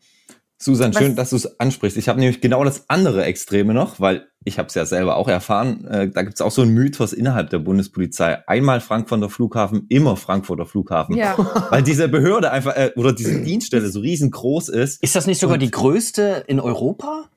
Susan, 0.60 0.91
Was- 0.93 1.02
schön, 1.02 1.15
dass 1.15 1.30
du 1.30 1.36
es 1.36 1.60
ansprichst. 1.60 1.98
Ich 1.98 2.10
habe 2.10 2.20
nämlich 2.20 2.41
genau 2.41 2.63
das 2.63 2.89
andere 2.89 3.24
Extreme 3.26 3.74
noch, 3.76 4.00
weil 4.00 4.28
ich 4.43 4.58
habe 4.58 4.70
es 4.70 4.74
ja 4.74 4.86
selber 4.88 5.17
auch 5.17 5.28
erfahren. 5.28 5.86
Äh, 5.86 6.10
da 6.10 6.24
gibt 6.24 6.34
es 6.36 6.41
auch 6.41 6.50
so 6.52 6.63
einen 6.63 6.72
Mythos 6.74 7.13
innerhalb 7.13 7.52
der 7.52 7.60
Bundespolizei. 7.60 8.48
Einmal 8.48 8.82
Frankfurter 8.82 9.30
Flughafen, 9.30 9.86
immer 9.89 10.15
Frankfurter 10.17 10.65
Flughafen. 10.65 11.15
Ja. 11.15 11.36
Weil 11.70 11.84
diese 11.84 12.08
Behörde 12.08 12.50
einfach, 12.52 12.76
äh, 12.76 12.91
oder 12.96 13.13
diese 13.13 13.39
Dienststelle 13.41 13.88
so 13.89 14.00
riesengroß 14.00 14.70
ist. 14.70 15.04
Ist 15.04 15.15
das 15.15 15.28
nicht 15.28 15.39
sogar 15.39 15.60
die 15.60 15.70
größte 15.70 16.46
in 16.48 16.60
Europa? 16.60 17.30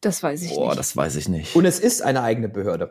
Das 0.00 0.22
weiß 0.22 0.42
ich 0.42 0.54
Boah, 0.54 0.68
nicht. 0.68 0.78
das 0.80 0.96
weiß 0.96 1.14
ich 1.16 1.28
nicht. 1.28 1.54
Und 1.54 1.66
es 1.66 1.78
ist 1.78 2.02
eine 2.02 2.22
eigene 2.22 2.48
Behörde. 2.48 2.90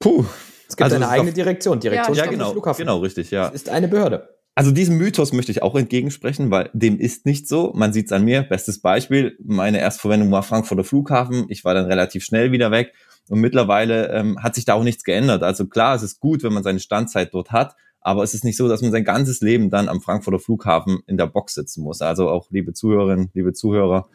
Puh. 0.00 0.24
Es 0.68 0.76
gibt 0.76 0.84
Also 0.84 0.96
eine 0.96 1.08
eigene 1.08 1.32
Direktion. 1.32 1.80
Direktion 1.80 2.14
Ja, 2.16 2.24
am 2.24 2.30
genau, 2.30 2.52
Flughafen. 2.52 2.82
genau, 2.84 2.98
richtig, 2.98 3.30
ja. 3.30 3.48
Es 3.48 3.54
ist 3.54 3.68
eine 3.70 3.88
Behörde. 3.88 4.37
Also 4.58 4.72
diesem 4.72 4.96
Mythos 4.96 5.32
möchte 5.32 5.52
ich 5.52 5.62
auch 5.62 5.76
entgegensprechen, 5.76 6.50
weil 6.50 6.68
dem 6.72 6.98
ist 6.98 7.26
nicht 7.26 7.46
so. 7.46 7.72
Man 7.76 7.92
sieht 7.92 8.06
es 8.06 8.12
an 8.12 8.24
mir. 8.24 8.42
Bestes 8.42 8.80
Beispiel, 8.80 9.38
meine 9.40 9.78
Erstverwendung 9.78 10.32
war 10.32 10.42
Frankfurter 10.42 10.82
Flughafen. 10.82 11.46
Ich 11.48 11.64
war 11.64 11.74
dann 11.74 11.84
relativ 11.84 12.24
schnell 12.24 12.50
wieder 12.50 12.72
weg. 12.72 12.92
Und 13.28 13.38
mittlerweile 13.38 14.08
ähm, 14.08 14.42
hat 14.42 14.56
sich 14.56 14.64
da 14.64 14.74
auch 14.74 14.82
nichts 14.82 15.04
geändert. 15.04 15.44
Also 15.44 15.68
klar, 15.68 15.94
es 15.94 16.02
ist 16.02 16.18
gut, 16.18 16.42
wenn 16.42 16.52
man 16.52 16.64
seine 16.64 16.80
Standzeit 16.80 17.32
dort 17.32 17.52
hat, 17.52 17.76
aber 18.00 18.24
es 18.24 18.34
ist 18.34 18.42
nicht 18.42 18.56
so, 18.56 18.66
dass 18.66 18.82
man 18.82 18.90
sein 18.90 19.04
ganzes 19.04 19.40
Leben 19.42 19.70
dann 19.70 19.88
am 19.88 20.00
Frankfurter 20.00 20.40
Flughafen 20.40 21.02
in 21.06 21.16
der 21.16 21.28
Box 21.28 21.54
sitzen 21.54 21.84
muss. 21.84 22.02
Also 22.02 22.28
auch 22.28 22.50
liebe 22.50 22.72
Zuhörerinnen, 22.72 23.30
liebe 23.34 23.52
Zuhörer, 23.52 24.08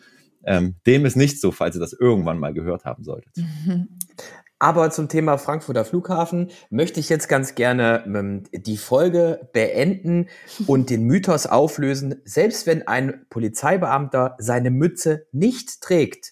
ähm, 0.43 0.75
dem 0.86 1.06
ist 1.06 1.15
nicht 1.15 1.39
so, 1.39 1.51
falls 1.51 1.77
ihr 1.77 1.79
das 1.79 1.93
irgendwann 1.93 2.38
mal 2.38 2.53
gehört 2.53 2.84
haben 2.84 3.06
solltet. 3.06 3.34
Aber 4.63 4.91
zum 4.91 5.10
Thema 5.10 5.38
Frankfurter 5.38 5.84
Flughafen 5.84 6.49
möchte 6.69 7.02
ich 7.02 7.10
jetzt 7.10 7.28
ganz 7.28 7.54
gerne 7.54 8.06
ähm, 8.06 8.43
die 8.54 8.78
Folge 8.78 9.49
beenden 9.52 10.30
und 10.67 10.89
den 10.89 11.04
Mythos 11.04 11.47
auflösen. 11.47 12.21
Selbst 12.23 12.65
wenn 12.65 12.88
ein 12.88 13.26
Polizeibeamter 13.30 14.38
seine 14.38 14.71
Mütze 14.71 15.28
nicht 15.34 15.82
trägt, 15.82 16.32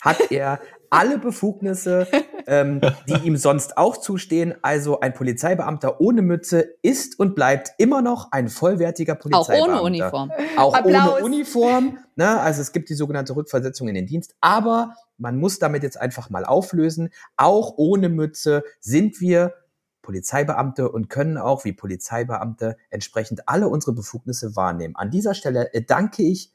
hat 0.00 0.32
er 0.32 0.58
alle 0.90 1.18
Befugnisse, 1.18 2.08
ähm, 2.48 2.80
die 3.08 3.28
ihm 3.28 3.36
sonst 3.36 3.78
auch 3.78 3.96
zustehen. 3.96 4.54
Also 4.62 4.98
ein 4.98 5.14
Polizeibeamter 5.14 6.00
ohne 6.00 6.20
Mütze 6.20 6.74
ist 6.82 7.16
und 7.20 7.36
bleibt 7.36 7.70
immer 7.78 8.02
noch 8.02 8.32
ein 8.32 8.48
vollwertiger 8.48 9.14
Auch 9.14 9.20
Polizeibeamter. 9.20 9.72
ohne 9.72 9.82
Uniform. 9.82 10.32
Auch 10.56 10.74
Applaus. 10.74 11.12
ohne 11.12 11.24
Uniform. 11.24 11.98
Ne? 12.16 12.40
Also 12.40 12.60
es 12.60 12.72
gibt 12.72 12.90
die 12.90 12.94
sogenannte 12.94 13.36
Rückversetzung 13.36 13.86
in 13.86 13.94
den 13.94 14.06
Dienst. 14.06 14.34
Aber 14.40 14.96
man 15.22 15.38
muss 15.38 15.58
damit 15.58 15.82
jetzt 15.82 15.98
einfach 15.98 16.28
mal 16.28 16.44
auflösen. 16.44 17.10
Auch 17.36 17.74
ohne 17.76 18.08
Mütze 18.08 18.64
sind 18.80 19.20
wir 19.20 19.54
Polizeibeamte 20.02 20.90
und 20.90 21.08
können 21.08 21.38
auch 21.38 21.64
wie 21.64 21.72
Polizeibeamte 21.72 22.76
entsprechend 22.90 23.48
alle 23.48 23.68
unsere 23.68 23.92
Befugnisse 23.92 24.56
wahrnehmen. 24.56 24.96
An 24.96 25.10
dieser 25.10 25.34
Stelle 25.34 25.72
äh, 25.72 25.82
danke 25.82 26.24
ich 26.24 26.52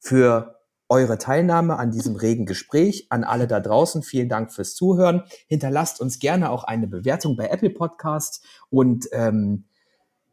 für 0.00 0.58
eure 0.88 1.18
Teilnahme 1.18 1.78
an 1.78 1.90
diesem 1.90 2.16
regen 2.16 2.46
Gespräch. 2.46 3.08
An 3.10 3.24
alle 3.24 3.46
da 3.46 3.60
draußen, 3.60 4.02
vielen 4.02 4.30
Dank 4.30 4.52
fürs 4.52 4.74
Zuhören. 4.74 5.24
Hinterlasst 5.46 6.00
uns 6.00 6.18
gerne 6.18 6.50
auch 6.50 6.64
eine 6.64 6.88
Bewertung 6.88 7.36
bei 7.36 7.48
Apple 7.48 7.70
Podcasts. 7.70 8.40
Und 8.70 9.06
ähm, 9.12 9.66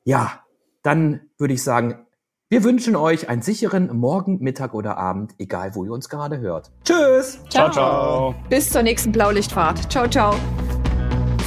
ja, 0.05 0.39
dann 0.81 1.29
würde 1.37 1.55
ich 1.55 1.63
sagen, 1.63 2.04
wir 2.49 2.63
wünschen 2.63 2.95
euch 2.95 3.27
einen 3.27 3.41
sicheren 3.41 3.95
Morgen, 3.97 4.37
Mittag 4.39 4.75
oder 4.75 4.97
Abend, 4.97 5.33
egal 5.39 5.73
wo 5.73 5.83
ihr 5.83 5.91
uns 5.91 6.09
gerade 6.09 6.39
hört. 6.39 6.71
Tschüss! 6.83 7.39
Ciao, 7.49 7.71
ciao. 7.71 8.35
Bis 8.49 8.69
zur 8.69 8.83
nächsten 8.83 9.11
Blaulichtfahrt. 9.11 9.91
Ciao, 9.91 10.07
ciao. 10.07 10.35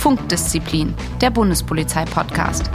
Funkdisziplin, 0.01 0.95
der 1.21 1.31
Bundespolizei-Podcast. 1.31 2.69